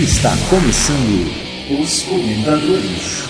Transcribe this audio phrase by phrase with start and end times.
[0.00, 1.26] Está começando
[1.82, 3.26] os comentadores.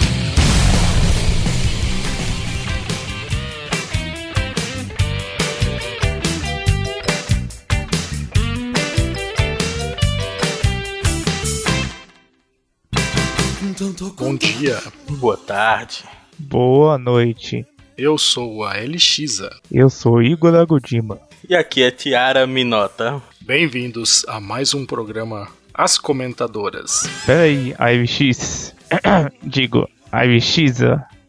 [14.19, 16.05] Bom dia, boa tarde.
[16.39, 17.67] Boa noite.
[17.97, 19.59] Eu sou a Elixiza.
[19.73, 21.19] Eu sou Igor Agudima.
[21.49, 23.23] E aqui é Tiara Minota.
[23.41, 25.49] Bem-vindos a mais um programa
[25.79, 27.09] As Comentadoras.
[27.25, 28.75] Peraí, IVX.
[29.45, 30.83] Digo, IVX,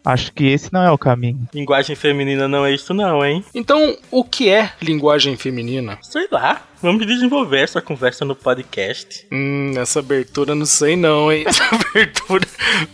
[0.04, 1.48] acho que esse não é o caminho.
[1.54, 3.44] Linguagem feminina não é isso não, hein?
[3.54, 5.98] Então, o que é linguagem feminina?
[6.02, 6.64] Sei lá.
[6.82, 9.28] Vamos desenvolver essa conversa no podcast.
[9.30, 11.44] Hum, essa abertura não sei não, hein?
[11.50, 12.48] Essa abertura,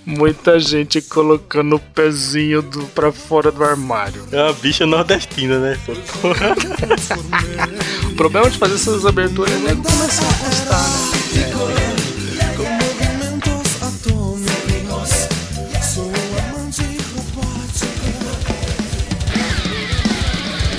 [0.03, 4.25] muita gente colocando o pezinho do, pra fora do armário.
[4.31, 5.77] É uma bicha nordestina, né?
[8.11, 10.79] O problema de fazer essas aberturas é né, começar a postar,
[11.37, 11.51] né?
[11.55, 11.94] con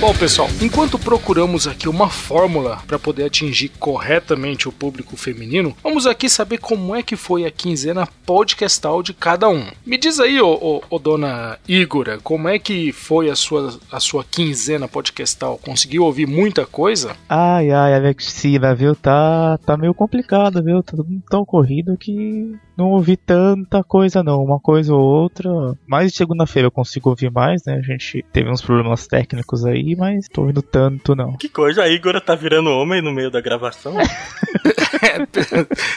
[0.06, 6.06] Bom, pessoal, enquanto procuramos aqui uma fórmula para poder atingir corretamente o público feminino, vamos
[6.06, 9.66] aqui saber como é que foi a quinzena podcastal de cada um.
[9.84, 13.98] Me diz aí, ô, ô, ô, dona Igora, como é que foi a sua, a
[13.98, 15.58] sua quinzena podcastal?
[15.58, 17.16] Conseguiu ouvir muita coisa?
[17.28, 18.94] Ai, ai, Alexina, viu?
[18.94, 20.84] Tá, tá meio complicado, viu?
[20.84, 25.50] Tá tudo tão corrido que não ouvi tanta coisa não, uma coisa ou outra.
[25.84, 27.74] Mais de segunda-feira eu consigo ouvir mais, né?
[27.74, 31.36] A gente teve uns problemas técnicos aí, mas tô ouvindo tanto não.
[31.36, 33.94] Que coisa, a Igor tá virando homem no meio da gravação.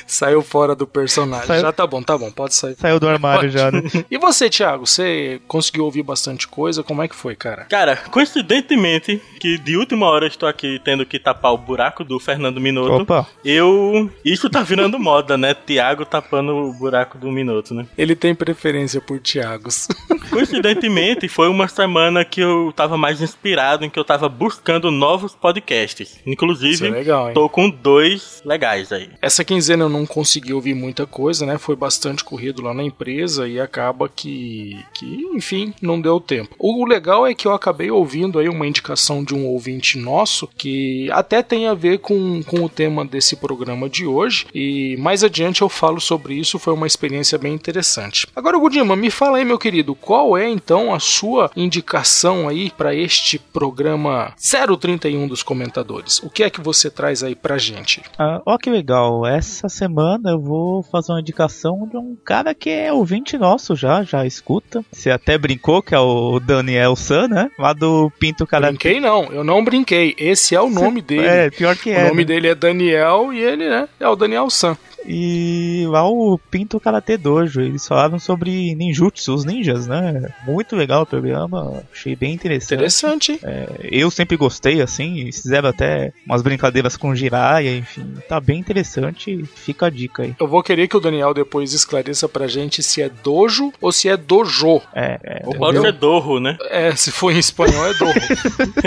[0.06, 1.48] Saiu fora do personagem.
[1.48, 2.76] Saiu- Já tá bom, tá bom, pode sair.
[2.78, 3.82] Saiu do armário já, né?
[4.10, 6.84] E você, Thiago, você conseguiu ouvir bastante coisa?
[6.84, 7.66] Como é que foi, cara?
[7.66, 12.60] Cara, coincidentemente, que de última hora estou aqui tendo que tapar o buraco do Fernando
[12.60, 13.02] Minuto.
[13.02, 14.10] Opa, Eu.
[14.24, 15.54] Isso tá virando moda, né?
[15.54, 17.86] Tiago tapando o buraco do Minuto, né?
[17.98, 19.88] Ele tem preferência por Thiagos.
[20.30, 25.36] Coincidentemente, foi uma semana que eu tava mais inspirado, em que eu tava buscando novos
[25.36, 26.12] podcasts.
[26.12, 29.10] Isso é Inclusive, legal, tô com dois legais aí.
[29.22, 31.58] Essa quinzena eu não consegui ouvir muita coisa, né?
[31.58, 36.56] Foi bastante corrido lá na empresa e acaba que, que, enfim, não deu tempo.
[36.58, 41.10] O legal é que eu acabei ouvindo aí uma indicação de um ouvinte nosso que
[41.12, 45.62] até tem a ver com, com o tema desse programa de hoje e mais adiante
[45.62, 48.28] eu falo sobre isso, foi uma experiência bem interessante.
[48.36, 52.94] Agora, Gudima, me fala aí, meu querido, qual é então a sua indicação aí para
[52.94, 53.69] este programa
[54.80, 56.20] 031 dos comentadores?
[56.24, 58.02] O que é que você traz aí pra gente?
[58.18, 59.26] ah, ó que legal.
[59.26, 64.04] Essa semana eu vou fazer uma indicação de um cara que é ouvinte nosso já,
[64.04, 64.84] já escuta.
[64.92, 67.50] Você até brincou que é o Daniel San, né?
[67.58, 68.74] Lá do Pinto Karate.
[68.74, 70.16] Brinquei não, eu não brinquei.
[70.18, 71.26] Esse é o nome dele.
[71.26, 72.08] É, pior que o é.
[72.08, 72.26] nome né?
[72.26, 74.78] dele é Daniel e ele, né, é o Daniel San.
[75.06, 80.30] E lá o Pinto Karate Dojo, eles falaram sobre ninjutsu, os ninjas, né?
[80.46, 82.74] Muito legal o programa, achei bem interessante.
[82.74, 83.40] Interessante, hein?
[83.84, 89.88] Eu sempre gostei, assim, fizeram até umas brincadeiras com Jiraiya, enfim, tá bem interessante, fica
[89.88, 90.36] a dica aí.
[90.40, 94.10] Eu vou querer que o Daniel depois esclareça pra gente se é dojo ou se
[94.10, 94.82] é dojo.
[94.94, 95.82] É, é, pode Entendeu?
[95.82, 96.58] ser Dorro, né?
[96.70, 98.20] É, se for em espanhol é dojo.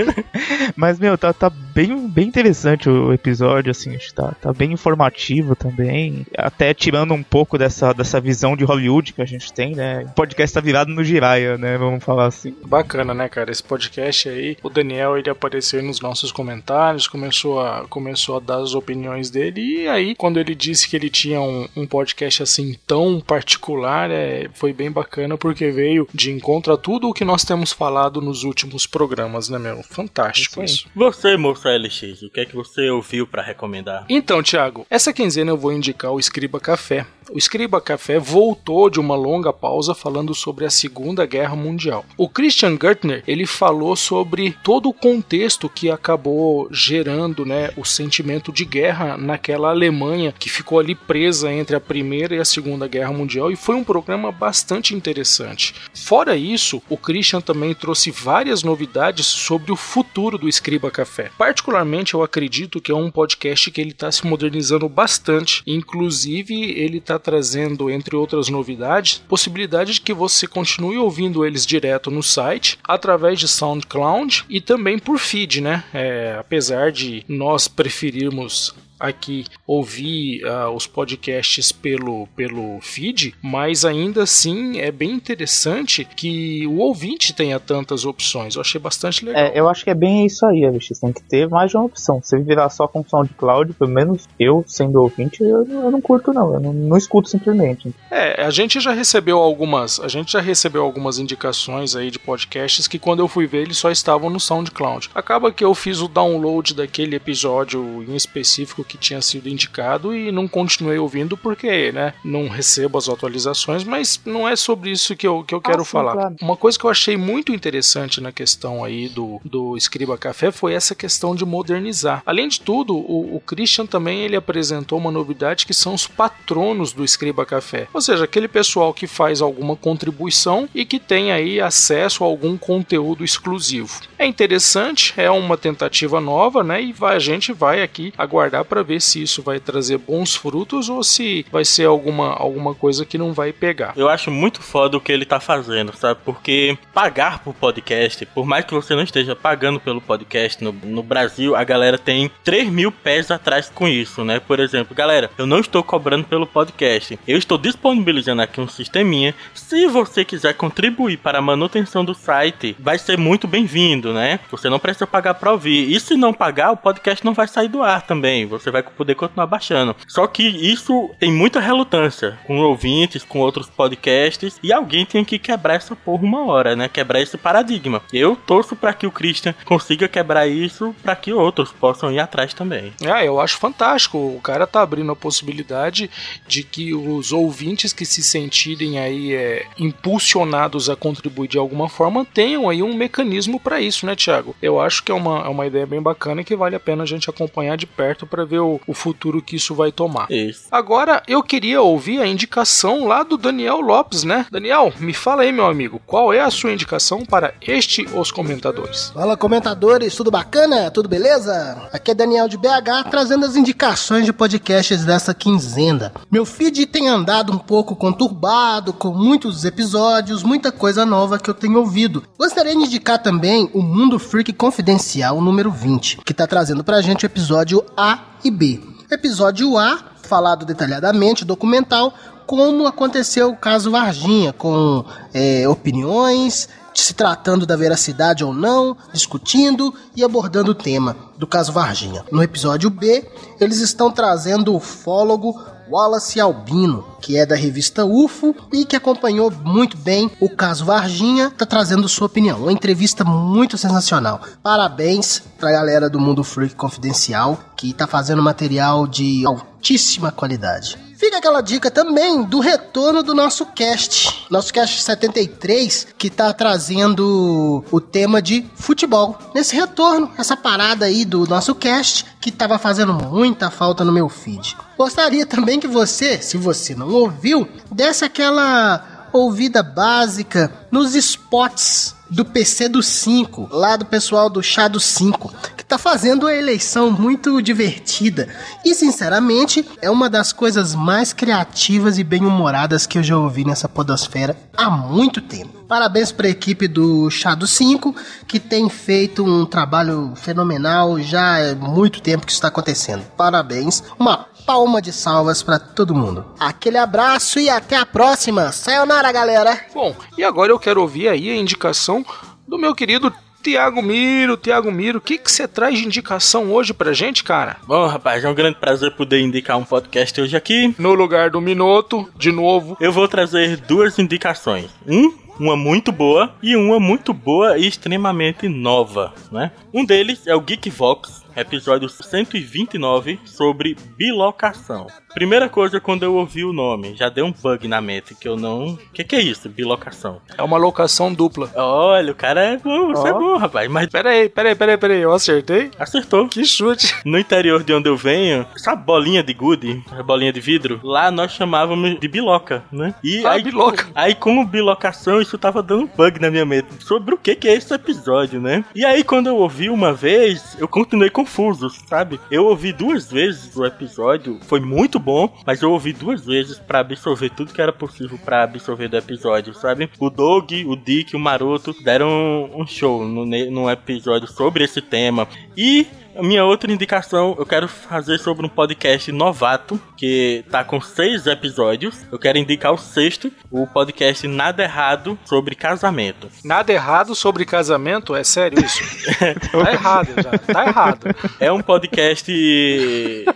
[0.75, 6.02] Mas, meu, tá, tá bem, bem interessante o episódio, assim, tá, tá bem informativo também.
[6.37, 10.05] Até tirando um pouco dessa, dessa visão de Hollywood que a gente tem, né?
[10.11, 11.79] O podcast tá virado no Jiraiya, né?
[11.79, 12.55] Vamos falar assim.
[12.67, 13.51] Bacana, né, cara?
[13.51, 18.59] Esse podcast aí, o Daniel ele apareceu nos nossos comentários, começou a, começou a dar
[18.59, 22.77] as opiniões dele, e aí, quando ele disse que ele tinha um, um podcast assim
[22.87, 27.45] tão particular, é, foi bem bacana, porque veio de encontro a tudo o que nós
[27.45, 29.83] temos falado nos últimos programas, né, meu?
[29.83, 30.89] Fantástico Isso isso.
[30.95, 34.05] Você, moço LX, o que é que você ouviu pra recomendar?
[34.09, 37.07] Então, Thiago, essa quinzena eu vou indicar o Escriba Café.
[37.31, 42.05] O Escriba Café voltou de uma longa pausa falando sobre a Segunda Guerra Mundial.
[42.17, 48.53] O Christian Gertner, ele falou sobre todo o contexto que acabou gerando, né, o sentimento
[48.53, 53.13] de guerra naquela Alemanha que ficou ali presa entre a Primeira e a Segunda Guerra
[53.13, 55.75] Mundial e foi um programa bastante interessante.
[55.95, 61.31] Fora isso, o Christian também trouxe várias novidades sobre o futuro do Escriba Café.
[61.39, 65.63] Particularmente, eu acredito que é um podcast que ele está se modernizando bastante.
[65.83, 72.11] Inclusive, ele está trazendo, entre outras novidades, possibilidade de que você continue ouvindo eles direto
[72.11, 75.83] no site, através de SoundCloud e também por feed, né?
[75.93, 84.23] É, apesar de nós preferirmos aqui ouvir ah, os podcasts pelo, pelo feed, mas ainda
[84.23, 88.55] assim é bem interessante que o ouvinte tenha tantas opções.
[88.55, 89.43] Eu achei bastante legal.
[89.43, 90.89] É, eu acho que é bem isso aí, Alex.
[91.01, 92.21] Tem que ter mais de uma opção.
[92.23, 96.55] Se virar só com SoundCloud, pelo menos eu, sendo ouvinte, eu, eu não curto, não.
[96.55, 97.93] Eu não, não escuto simplesmente.
[98.11, 102.87] É, a gente já recebeu algumas, a gente já recebeu algumas indicações aí de podcasts
[102.87, 105.11] que quando eu fui ver eles só estavam no SoundCloud.
[105.15, 110.31] Acaba que eu fiz o download daquele episódio em específico que tinha sido indicado e
[110.31, 115.27] não continuei ouvindo porque, né, não recebo as atualizações, mas não é sobre isso que
[115.27, 116.13] eu, que eu quero sim, falar.
[116.13, 116.37] claro.
[116.43, 120.75] Uma coisa que eu achei muito interessante na questão aí do, do Escriba Café foi
[120.75, 122.23] essa questão de modernizar.
[122.27, 126.93] Além de tudo, o, o Christian também ele apresentou uma novidade que são os patronos
[126.93, 127.89] do Escriba Café.
[127.95, 132.59] Ou seja, aquele pessoal que faz alguma contribuição e que tem aí acesso a algum
[132.59, 134.01] conteúdo exclusivo.
[134.19, 136.83] É interessante, é uma tentativa nova, né?
[136.83, 140.89] E vai- a gente vai aqui aguardar para ver se isso vai trazer bons frutos
[140.89, 143.93] ou se vai ser alguma, alguma coisa que não vai pegar.
[143.95, 146.21] Eu acho muito foda o que ele tá fazendo, sabe?
[146.25, 151.03] Porque pagar por podcast, por mais que você não esteja pagando pelo podcast no, no
[151.03, 154.41] Brasil, a galera tem 3 mil pés atrás com isso, né?
[154.41, 159.35] Por exemplo, galera, eu não estou cobrando pelo podcast, eu estou disponibilizando aqui um sisteminha.
[159.53, 164.41] Se você quiser contribuir para a manutenção do site, vai ser muito bem-vindo, né?
[164.51, 165.93] Você não precisa pagar para ouvir.
[165.93, 168.47] E se não pagar, o podcast não vai sair do ar também.
[168.63, 169.97] Você vai poder continuar baixando.
[170.07, 175.39] Só que isso tem muita relutância com ouvintes, com outros podcasts, e alguém tem que
[175.39, 176.89] quebrar essa porra uma hora, né?
[176.89, 178.03] Quebrar esse paradigma.
[178.13, 182.55] Eu torço para que o Christian consiga quebrar isso para que outros possam ir atrás
[182.55, 182.93] também.
[183.05, 184.19] Ah, eu acho fantástico.
[184.19, 186.09] O cara tá abrindo a possibilidade
[186.47, 192.25] de que os ouvintes que se sentirem aí é, impulsionados a contribuir de alguma forma
[192.25, 194.55] tenham aí um mecanismo para isso, né, Thiago?
[194.63, 197.03] Eu acho que é uma, é uma ideia bem bacana e que vale a pena
[197.03, 200.31] a gente acompanhar de perto para ver o, o futuro que isso vai tomar.
[200.31, 200.65] Isso.
[200.71, 204.47] Agora eu queria ouvir a indicação lá do Daniel Lopes, né?
[204.51, 209.11] Daniel, me fala aí, meu amigo, qual é a sua indicação para este Os Comentadores?
[209.11, 210.91] Fala comentadores, tudo bacana?
[210.91, 211.89] Tudo beleza?
[211.93, 216.13] Aqui é Daniel de BH trazendo as indicações de podcasts dessa quinzena.
[216.31, 221.55] Meu feed tem andado um pouco conturbado, com muitos episódios, muita coisa nova que eu
[221.55, 222.23] tenho ouvido.
[222.39, 227.25] Gostaria de indicar também o Mundo Freak Confidencial número 20, que tá trazendo pra gente
[227.25, 228.81] o episódio A e B.
[229.11, 232.15] Episódio A, falado detalhadamente, documental,
[232.47, 236.69] como aconteceu o caso Varginha, com é, opiniões,
[237.01, 242.25] se tratando da veracidade ou não, discutindo e abordando o tema do caso Varginha.
[242.31, 243.29] No episódio B,
[243.61, 245.59] eles estão trazendo o ufólogo
[245.93, 251.51] Wallace Albino, que é da revista UFO e que acompanhou muito bem o caso Varginha,
[251.51, 252.61] tá trazendo sua opinião.
[252.61, 254.41] Uma entrevista muito sensacional.
[254.63, 260.97] Parabéns pra galera do Mundo Freak Confidencial, que tá fazendo material de altíssima qualidade.
[261.23, 264.45] Fica aquela dica também do retorno do nosso cast.
[264.51, 269.39] Nosso cast 73, que tá trazendo o tema de futebol.
[269.55, 274.29] Nesse retorno, essa parada aí do nosso cast, que tava fazendo muita falta no meu
[274.29, 274.77] feed.
[274.99, 282.47] Gostaria também que você, se você não ouviu, desse aquela ouvida básica nos spots do
[282.47, 287.11] PC do 5, lá do pessoal do Chá do 5, que tá fazendo a eleição
[287.11, 288.49] muito divertida.
[288.83, 293.87] E sinceramente, é uma das coisas mais criativas e bem-humoradas que eu já ouvi nessa
[293.87, 295.85] podosfera há muito tempo.
[295.87, 298.17] Parabéns para a equipe do Chá do 5,
[298.49, 303.23] que tem feito um trabalho fenomenal já há muito tempo que isso está acontecendo.
[303.37, 304.03] Parabéns.
[304.19, 306.45] Uma palma de salvas para todo mundo.
[306.59, 308.73] Aquele abraço e até a próxima.
[308.73, 309.79] Sayonara, galera.
[309.95, 312.25] Bom, e agora eu quero ouvir aí a indicação
[312.67, 314.57] do meu querido Tiago Miro.
[314.57, 317.77] Tiago Miro, o que que você traz de indicação hoje pra gente, cara?
[317.87, 320.95] Bom, rapaz, é um grande prazer poder indicar um podcast hoje aqui.
[320.99, 322.97] No lugar do Minoto, de novo.
[323.01, 324.91] Eu vou trazer duas indicações.
[325.07, 329.71] Um, uma muito boa e uma muito boa e extremamente nova, né?
[329.95, 335.07] Um deles é o Geekvox, episódio 129 sobre bilocação.
[335.35, 338.57] Primeira coisa quando eu ouvi o nome, já deu um bug na mente que eu
[338.57, 338.89] não.
[338.95, 340.41] O que, que é isso, bilocação?
[340.57, 341.71] É uma locação dupla.
[341.75, 343.39] Olha, o cara é bom, você é Ó.
[343.39, 345.91] bom, rapaz, mas Pera aí, pera aí, pera aí, pera aí, eu acertei?
[345.99, 346.49] acertou.
[346.49, 347.15] Que chute.
[347.25, 351.01] No interior de onde eu venho, sabe bolinha de gude, a bolinha de vidro?
[351.03, 353.15] Lá nós chamávamos de biloca, né?
[353.25, 354.07] E Ah, aí, biloca.
[354.15, 357.69] Aí, como bilocação, isso tava dando um bug na minha mente sobre o que, que
[357.69, 358.85] é esse episódio, né?
[358.95, 362.39] E aí, quando eu ouvi uma vez, eu continuei confuso, sabe?
[362.51, 367.01] Eu ouvi duas vezes o episódio, foi muito bom, mas eu ouvi duas vezes pra
[367.01, 370.11] absorver tudo que era possível pra absorver do episódio, sabe?
[370.19, 375.49] O Doug, o Dick, o Maroto deram um show no, num episódio sobre esse tema.
[375.77, 381.01] E a minha outra indicação eu quero fazer sobre um podcast novato que tá com
[381.01, 382.25] seis episódios.
[382.31, 386.49] Eu quero indicar o sexto, o podcast Nada Errado sobre casamento.
[386.65, 388.35] Nada errado sobre casamento?
[388.35, 389.03] É sério isso?
[389.73, 391.37] tá errado já, tá errado.
[391.59, 392.53] É um podcast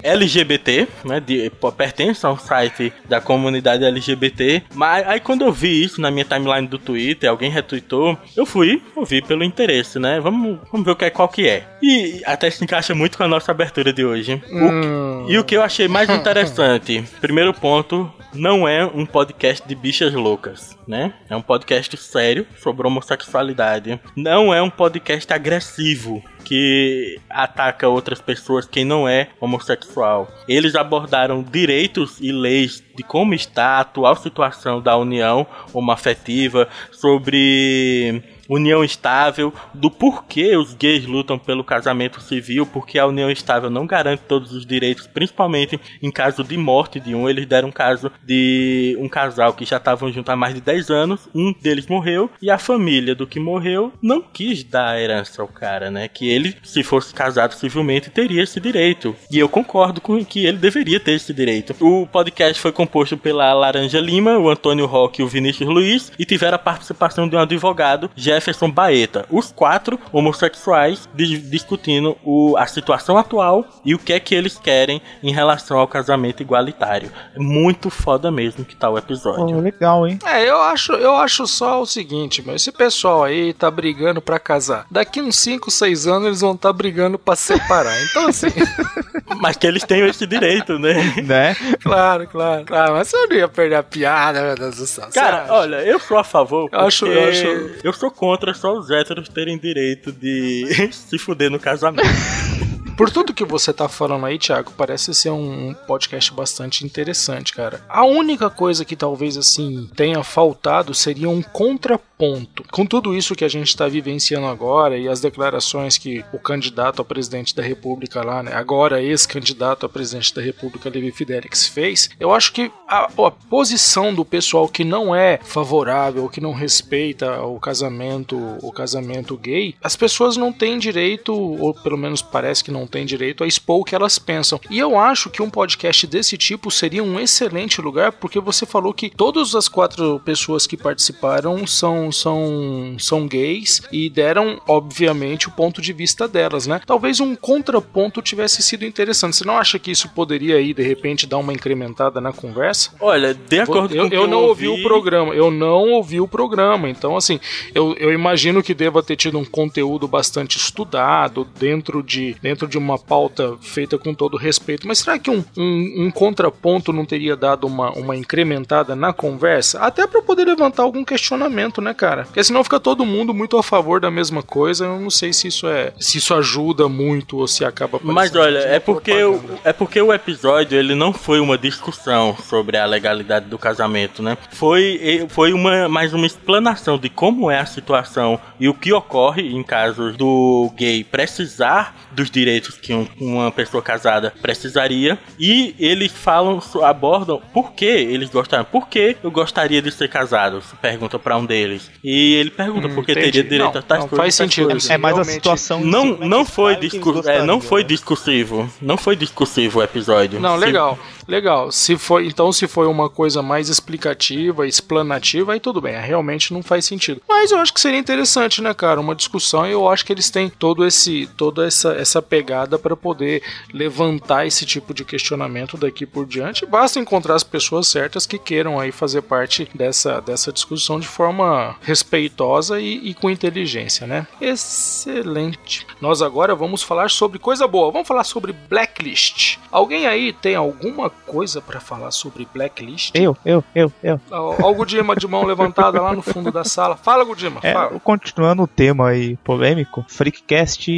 [0.02, 1.20] LGBT, né?
[1.20, 4.64] De, pertence a um site da comunidade LGBT.
[4.74, 8.82] Mas aí quando eu vi isso na minha timeline do Twitter, alguém retweetou, eu fui
[8.94, 10.20] ouvir pelo interesse, né?
[10.20, 11.64] Vamos, vamos ver o que é, qual que é.
[11.82, 14.42] E até se encaixa muito com a nossa abertura de hoje.
[14.50, 15.24] O Hum.
[15.26, 19.74] que- e o que eu achei mais interessante, primeiro ponto, não é um podcast de
[19.74, 21.12] bichas loucas, né?
[21.30, 23.98] É um podcast sério sobre homossexualidade.
[24.16, 30.28] Não é um podcast agressivo que ataca outras pessoas quem não é homossexual.
[30.48, 38.22] Eles abordaram direitos e leis de como está a atual situação da união homoafetiva, sobre
[38.48, 43.86] união estável, do porquê os gays lutam pelo casamento civil, porque a união estável não
[43.86, 47.28] garante todos os direitos, principalmente em caso de morte de um.
[47.28, 50.90] Eles deram um caso de um casal que já estavam juntos há mais de 10
[50.90, 55.42] anos, um deles morreu e a família do que morreu não quis dar a herança
[55.42, 56.08] ao cara, né?
[56.08, 59.14] Que ele, se fosse casado civilmente, teria esse direito.
[59.30, 61.74] E eu concordo com que ele deveria ter esse direito.
[61.80, 66.24] O podcast foi composto pela Laranja Lima, o Antônio Roque e o Vinícius Luiz e
[66.24, 69.24] tiveram a participação de um advogado, Jefferson Baeta.
[69.30, 74.58] Os quatro homossexuais di- discutindo o- a situação atual e o que é que eles
[74.58, 77.10] querem em relação ao casamento igualitário.
[77.34, 79.46] É muito foda mesmo que tá o episódio.
[79.54, 80.18] Pô, legal, hein?
[80.24, 84.38] É, eu acho, eu acho só o seguinte, meu, esse pessoal aí tá brigando pra
[84.38, 84.86] casar.
[84.90, 87.94] Daqui uns 5, 6 anos eles vão estar tá brigando pra separar.
[88.02, 88.48] Então assim,
[89.40, 90.94] Mas que eles tenham esse direito, né?
[91.22, 91.56] Né?
[91.82, 95.08] claro, claro, claro, mas eu não ia perder a piada, meu Deus do céu.
[95.12, 96.68] Cara, olha, eu sou a favor.
[96.72, 101.50] Eu acho- eu acho- eu sou contra só os héteros terem direito de se fuder
[101.50, 102.08] no casamento.
[102.96, 107.84] Por tudo que você tá falando aí, Thiago, parece ser um podcast bastante interessante, cara.
[107.90, 112.64] A única coisa que talvez assim tenha faltado seria um contraponto.
[112.72, 117.02] Com tudo isso que a gente está vivenciando agora e as declarações que o candidato
[117.02, 122.08] a presidente da República lá, né, agora ex-candidato a presidente da República, Levi Fidelix, fez,
[122.18, 127.42] eu acho que a, a posição do pessoal que não é favorável, que não respeita
[127.42, 132.70] o casamento, o casamento gay, as pessoas não têm direito, ou pelo menos parece que
[132.70, 134.60] não têm direito, a expor o que elas pensam.
[134.70, 138.92] E eu acho que um podcast desse tipo seria um excelente lugar, porque você falou
[138.92, 145.52] que todas as quatro pessoas que participaram são, são, são gays e deram, obviamente, o
[145.52, 146.80] ponto de vista delas, né?
[146.86, 149.36] Talvez um contraponto tivesse sido interessante.
[149.36, 152.90] Você não acha que isso poderia aí, de repente, dar uma incrementada na conversa?
[153.00, 156.28] Olha, de acordo eu, com que eu não ouvi o programa, eu não ouvi o
[156.28, 157.40] programa, então assim,
[157.74, 162.75] eu, eu imagino que deva ter tido um conteúdo bastante estudado dentro de, dentro de
[162.78, 167.36] uma pauta feita com todo respeito, mas será que um, um, um contraponto não teria
[167.36, 169.80] dado uma, uma incrementada na conversa?
[169.80, 172.24] Até para poder levantar algum questionamento, né, cara?
[172.24, 175.48] Porque senão fica todo mundo muito a favor da mesma coisa, eu não sei se
[175.48, 179.72] isso é, se isso ajuda muito ou se acaba Mas olha, é porque, o, é
[179.72, 184.36] porque o episódio ele não foi uma discussão sobre a legalidade do casamento, né?
[184.52, 189.42] Foi, foi uma, mais uma explanação de como é a situação e o que ocorre
[189.42, 195.18] em casos do gay precisar dos direitos que um- uma pessoa casada precisaria.
[195.38, 198.64] E eles falam, abordam por que eles gostaram.
[198.64, 200.60] Por que eu gostaria de ser casado?
[200.62, 201.90] Se pergunta pra um deles.
[202.02, 203.26] E ele pergunta Hum, por que entendi.
[203.32, 204.22] teria direito Não, a tais não, coisas.
[204.24, 204.90] faz sentido coisas.
[204.90, 205.80] É mais a situação.
[205.80, 207.88] Não, não que foi discu é, não foi né?
[207.88, 208.70] discursivo.
[208.80, 210.40] Não foi discursivo o episódio.
[210.40, 211.70] Não, Se- legal.
[211.72, 215.96] Se foi, então, se foi uma coisa mais explicativa, explanativa, aí tudo bem.
[215.96, 217.20] Realmente não faz sentido.
[217.28, 219.66] Mas eu acho que seria interessante, né, cara, uma discussão.
[219.66, 223.42] E eu acho que eles têm todo esse, toda essa, essa pegada para poder
[223.72, 226.66] levantar esse tipo de questionamento daqui por diante.
[226.66, 231.76] Basta encontrar as pessoas certas que queiram aí fazer parte dessa, dessa discussão de forma
[231.82, 234.26] respeitosa e, e com inteligência, né?
[234.40, 235.86] Excelente.
[236.00, 237.90] Nós agora vamos falar sobre coisa boa.
[237.90, 239.58] Vamos falar sobre Blacklist.
[239.70, 243.10] Alguém aí tem alguma coisa para falar sobre Blacklist?
[243.14, 244.20] Eu, eu, eu, eu.
[244.30, 246.96] Ó o Gudima de mão levantada lá no fundo da sala.
[246.96, 247.98] Fala, Gudima, É, fala.
[248.00, 250.90] continuando o tema aí polêmico, Freakcast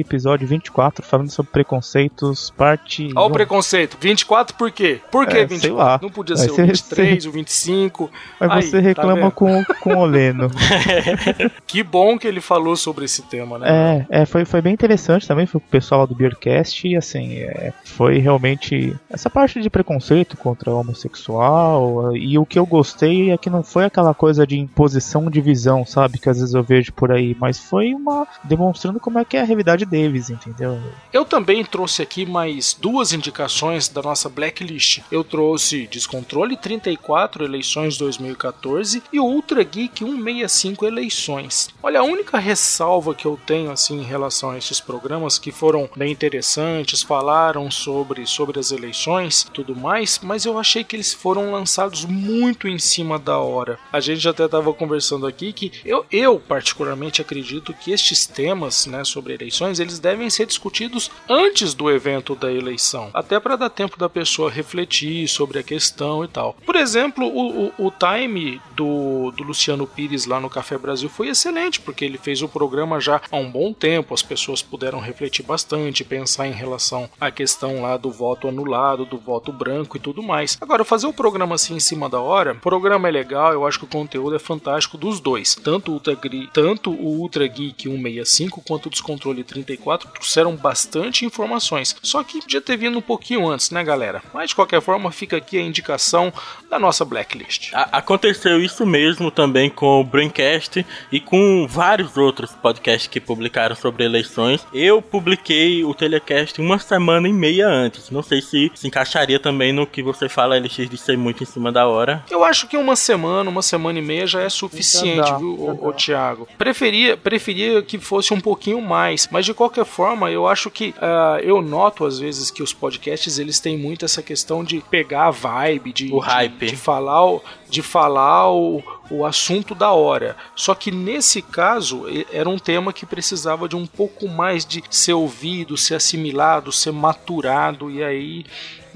[0.00, 3.10] episódio 24, falando sobre preconceitos, parte.
[3.14, 3.96] Ó o preconceito.
[4.00, 5.00] 24 por quê?
[5.10, 5.60] Por que É, 24?
[5.60, 5.98] sei lá.
[6.02, 8.10] Não podia ser o ser- 23, o 25.
[8.40, 9.30] Mas Aí, você tá reclama vendo?
[9.32, 10.50] com, com o Leno.
[11.66, 14.06] Que bom que ele falou sobre esse tema, né?
[14.10, 16.96] É, é foi, foi bem interessante também, foi com o pessoal lá do Beercast e
[16.96, 18.94] assim, é, foi realmente.
[19.10, 22.16] Essa parte de preconceito contra homossexual.
[22.16, 25.84] E o que eu gostei é que não foi aquela coisa de imposição de visão,
[25.84, 26.18] sabe?
[26.18, 28.26] Que às vezes eu vejo por aí, mas foi uma.
[28.44, 30.78] demonstrando como é que é a realidade deles, entendeu?
[31.12, 35.00] Eu também trouxe aqui mais duas indicações da nossa blacklist.
[35.10, 41.68] Eu trouxe Descontrole 34 eleições 2014 e Ultra Geek 165 eleições.
[41.82, 45.88] Olha, a única ressalva que eu tenho assim em relação a esses programas que foram
[45.96, 51.50] bem interessantes, falaram sobre sobre as eleições, tudo mais, mas eu achei que eles foram
[51.50, 53.78] lançados muito em cima da hora.
[53.90, 59.02] A gente até estava conversando aqui que eu, eu particularmente acredito que estes temas, né,
[59.02, 63.98] sobre eleições, eles devem ser discutidos antes do evento da eleição, até para dar tempo
[63.98, 66.54] da pessoa refletir sobre a questão e tal.
[66.66, 71.28] Por exemplo, o, o, o time do, do Luciano Pires lá no Café Brasil foi
[71.28, 75.42] excelente, porque ele fez o programa já há um bom tempo, as pessoas puderam refletir
[75.42, 80.22] bastante, pensar em relação à questão lá do voto anulado, do voto branco e tudo
[80.22, 80.56] mais.
[80.60, 83.78] Agora, fazer o programa assim em cima da hora, o programa é legal, eu acho
[83.78, 85.54] que o conteúdo é fantástico dos dois.
[85.54, 91.24] Tanto o Ultra, Gri- tanto o Ultra Geek 165 quanto o Descontrole 34 trouxeram bastante
[91.24, 91.96] informações.
[92.02, 94.22] Só que podia ter vindo um pouquinho antes, né, galera?
[94.32, 96.32] Mas de qualquer forma, fica aqui a indicação
[96.70, 97.72] da nossa blacklist.
[97.74, 103.74] A- aconteceu isso mesmo também com o Braincast e com vários outros podcasts que publicaram
[103.76, 104.66] sobre eleições.
[104.72, 108.10] Eu publiquei o telecast uma semana e meia antes.
[108.10, 111.46] Não sei se se encaixaria também no que você fala, LX, de ser muito em
[111.46, 112.24] cima da hora.
[112.30, 115.92] Eu acho que uma semana, uma semana e meia já é suficiente, viu, ô, ô,
[115.92, 116.48] Thiago?
[116.58, 121.38] Preferia, preferia que fosse um pouquinho mais, mas de qualquer forma, eu acho que ah,
[121.42, 125.30] eu noto às vezes que os podcasts eles têm muito essa questão de pegar a
[125.30, 126.66] vibe, de, O de- hype.
[126.66, 130.36] de falar o, de falar o, o assunto da hora.
[130.54, 135.14] Só que nesse caso era um tema que precisava de um pouco mais de ser
[135.14, 138.44] ouvido, ser assimilado, ser maturado e aí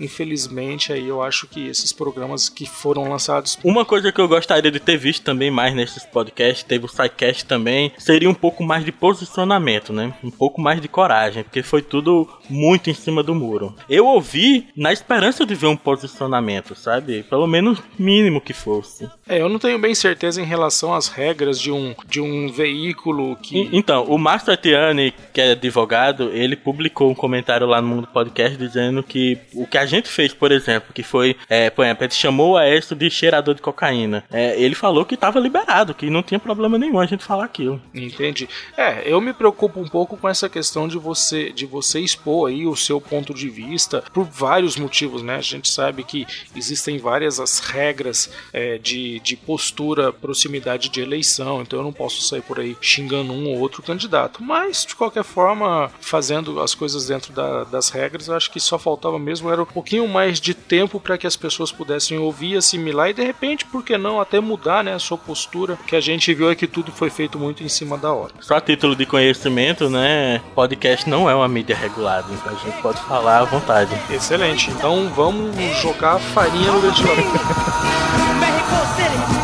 [0.00, 4.70] infelizmente aí eu acho que esses programas que foram lançados Uma coisa que eu gostaria
[4.70, 8.84] de ter visto também mais nesses podcasts, teve o SciCast também, seria um pouco mais
[8.84, 10.14] de posicionamento, né?
[10.24, 13.74] Um pouco mais de coragem, porque foi tudo muito em cima do muro.
[13.88, 17.22] Eu ouvi na esperança de ver um posicionamento, sabe?
[17.24, 19.08] Pelo menos mínimo que fosse.
[19.28, 23.36] É, eu não tenho bem certeza em relação às regras de um, de um veículo
[23.36, 23.68] que.
[23.72, 28.56] Então, o Márcio Atiani, que é advogado, ele publicou um comentário lá no Mundo Podcast
[28.56, 32.12] dizendo que o que a gente fez, por exemplo, que foi, é, por exemplo, ele
[32.12, 34.24] chamou o Aécio de cheirador de cocaína.
[34.30, 37.80] É, ele falou que estava liberado, que não tinha problema nenhum a gente falar aquilo.
[37.94, 38.48] Entende?
[38.76, 42.66] É, eu me preocupo um pouco com essa questão de você de você expor aí
[42.66, 45.36] o seu ponto de vista por vários motivos, né?
[45.36, 49.89] A gente sabe que existem várias as regras é, de, de postura,
[50.20, 54.42] proximidade de eleição, então eu não posso sair por aí xingando um ou outro candidato.
[54.42, 58.78] Mas, de qualquer forma, fazendo as coisas dentro da- das regras, eu acho que só
[58.78, 63.10] faltava mesmo era um pouquinho mais de tempo para que as pessoas pudessem ouvir, assimilar
[63.10, 66.32] e de repente, por que não, até mudar né, a sua postura, que a gente
[66.34, 68.32] viu é que tudo foi feito muito em cima da hora.
[68.40, 70.40] Só a título de conhecimento, né?
[70.54, 73.90] Podcast não é uma mídia regulada, então a gente pode falar à vontade.
[74.10, 74.70] Excelente.
[74.70, 77.24] Então vamos jogar farinha no ventilador.
[78.40, 79.39] Mexico City.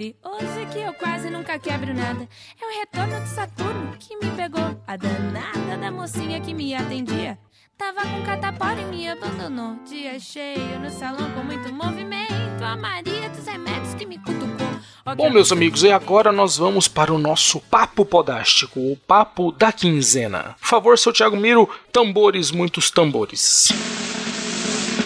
[0.00, 2.26] Quebrou Curioso que eu quase nunca quebro nada.
[2.60, 4.80] É o retorno de Saturno que me pegou.
[4.86, 7.38] A danada da mocinha que me atendia.
[7.76, 9.76] Tava com catapora e me abandonou.
[9.86, 12.62] Dia cheio no salão com muito movimento.
[12.62, 14.70] A Maria dos remédios que me cutucou.
[15.16, 19.72] Bom, meus amigos, e agora nós vamos para o nosso papo podástico, o papo da
[19.72, 20.56] quinzena.
[20.60, 23.68] Por favor, seu Thiago Miro, tambores, muitos tambores.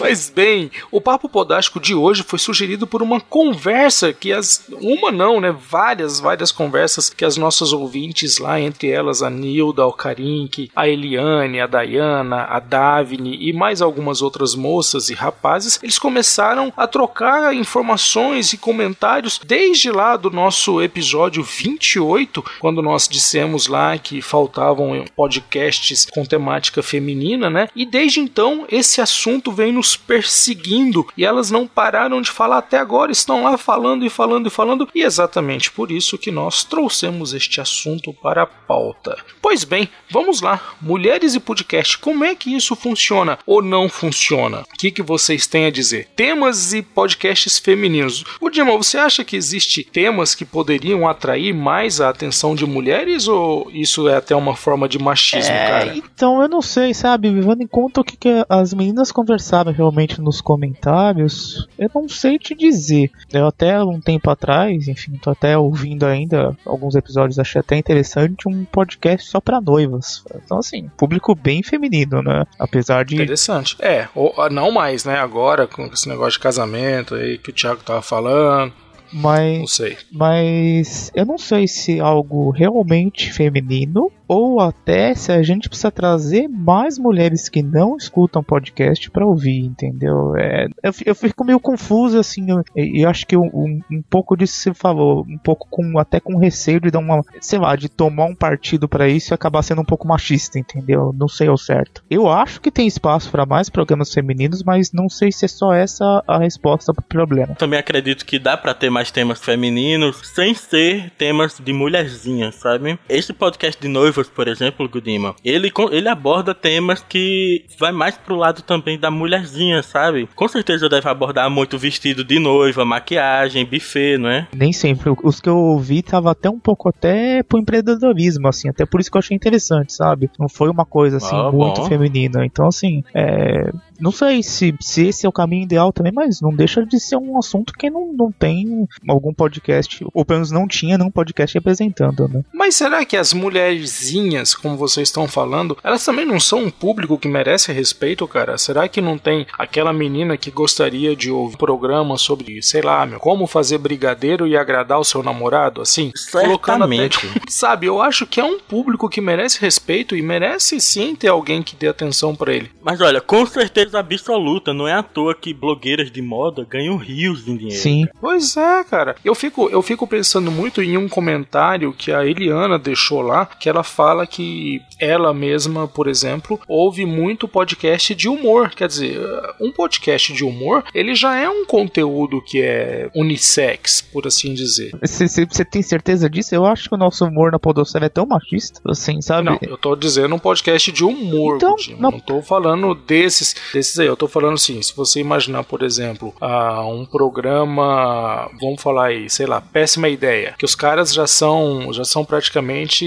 [0.07, 5.11] Mas bem, o papo podástico de hoje foi sugerido por uma conversa que as uma
[5.11, 9.85] não, né, várias, várias conversas que as nossas ouvintes lá, entre elas a Nilda, a
[9.85, 15.97] Alcarink, a Eliane, a Dayana, a Davine e mais algumas outras moças e rapazes, eles
[15.97, 23.65] começaram a trocar informações e comentários desde lá do nosso episódio 28, quando nós dissemos
[23.65, 27.67] lá que faltavam podcasts com temática feminina, né?
[27.75, 32.77] E desde então esse assunto vem nos perseguindo e elas não pararam de falar até
[32.77, 36.63] agora, estão lá falando e falando e falando, e é exatamente por isso que nós
[36.63, 39.17] trouxemos este assunto para a pauta.
[39.41, 40.59] Pois bem, vamos lá.
[40.81, 44.61] Mulheres e podcast, como é que isso funciona ou não funciona?
[44.61, 46.07] O que, que vocês têm a dizer?
[46.15, 48.23] Temas e podcasts femininos.
[48.39, 53.27] O Dima, você acha que existe temas que poderiam atrair mais a atenção de mulheres
[53.27, 55.95] ou isso é até uma forma de machismo, cara?
[55.95, 57.29] Então, eu não sei, sabe?
[57.29, 62.37] Levando em conta o que, que as meninas conversaram realmente nos comentários, eu não sei
[62.39, 63.11] te dizer.
[63.31, 68.47] Eu até um tempo atrás, enfim, tô até ouvindo ainda alguns episódios, achei até interessante
[68.47, 70.23] um podcast só pra noivas.
[70.43, 72.45] Então, assim, público bem feminino, né?
[72.59, 73.15] Apesar de.
[73.15, 73.75] Interessante.
[73.79, 75.17] É, ou, não mais, né?
[75.17, 78.73] Agora, com esse negócio de casamento aí que o Thiago tava falando.
[79.15, 79.97] Não Mas, sei.
[80.11, 85.91] mas eu não sei se é algo realmente feminino ou até se a gente precisa
[85.91, 90.35] trazer mais mulheres que não escutam podcast pra ouvir, entendeu?
[90.35, 94.55] É, eu, eu fico meio confuso assim, eu, eu acho que um, um pouco disso
[94.55, 97.87] que você falou, um pouco com até com receio de dar uma, sei lá, de
[97.87, 101.13] tomar um partido pra isso e acabar sendo um pouco machista, entendeu?
[101.15, 102.03] Não sei ao certo.
[102.09, 105.73] Eu acho que tem espaço pra mais programas femininos, mas não sei se é só
[105.73, 107.55] essa a resposta pro problema.
[107.55, 112.97] Também acredito que dá pra ter mais temas femininos sem ser temas de mulherzinhas, sabe?
[113.09, 118.35] Esse podcast de noivas, por exemplo, Gudima, ele, ele aborda temas que vai mais pro
[118.35, 120.27] lado também da mulherzinha, sabe?
[120.35, 124.47] Com certeza deve abordar muito vestido de noiva, maquiagem, buffet, não é?
[124.55, 125.13] Nem sempre.
[125.23, 128.69] Os que eu ouvi tava até um pouco até pro empreendedorismo, assim.
[128.69, 130.29] Até por isso que eu achei interessante, sabe?
[130.39, 131.87] Não foi uma coisa, assim, Ah, muito bom.
[131.87, 132.45] feminina.
[132.45, 133.71] Então, assim, é...
[133.99, 137.17] Não sei se, se esse é o caminho ideal também, mas não deixa de ser
[137.17, 141.53] um assunto que não, não tem algum podcast, ou pelo menos não tinha nenhum podcast
[141.53, 142.43] representando, né?
[142.53, 147.17] Mas será que as mulherzinhas, como vocês estão falando, elas também não são um público
[147.17, 148.57] que merece respeito, cara?
[148.57, 153.05] Será que não tem aquela menina que gostaria de ouvir um programa sobre, sei lá,
[153.05, 156.11] meu, como fazer brigadeiro e agradar o seu namorado, assim?
[156.31, 157.29] Colocando até- Certamente.
[157.49, 161.61] Sabe, eu acho que é um público que merece respeito e merece sim ter alguém
[161.63, 162.71] que dê atenção pra ele.
[162.83, 167.47] Mas olha, com certeza absoluta, não é à toa que blogueiras de moda ganham rios
[167.47, 167.79] em dinheiro.
[167.81, 168.05] Sim.
[168.19, 169.15] Pois é, cara.
[169.23, 173.67] Eu fico, eu fico pensando muito em um comentário que a Eliana deixou lá, que
[173.69, 178.69] ela fala que ela mesma, por exemplo, ouve muito podcast de humor.
[178.71, 179.19] Quer dizer,
[179.59, 184.91] um podcast de humor, ele já é um conteúdo que é unissex, por assim dizer.
[185.03, 186.55] Você tem certeza disso?
[186.55, 189.49] Eu acho que o nosso humor na Podosfera é tão machista, assim, sabe?
[189.49, 193.99] Não, eu tô dizendo um podcast de humor, Então, não- não tô falando desses, desses
[193.99, 194.07] aí.
[194.07, 199.29] Eu tô falando assim, se você imaginar, por exemplo, ah, um programa, vamos falar aí,
[199.29, 203.05] sei lá, péssima ideia, que os caras já são, já são praticamente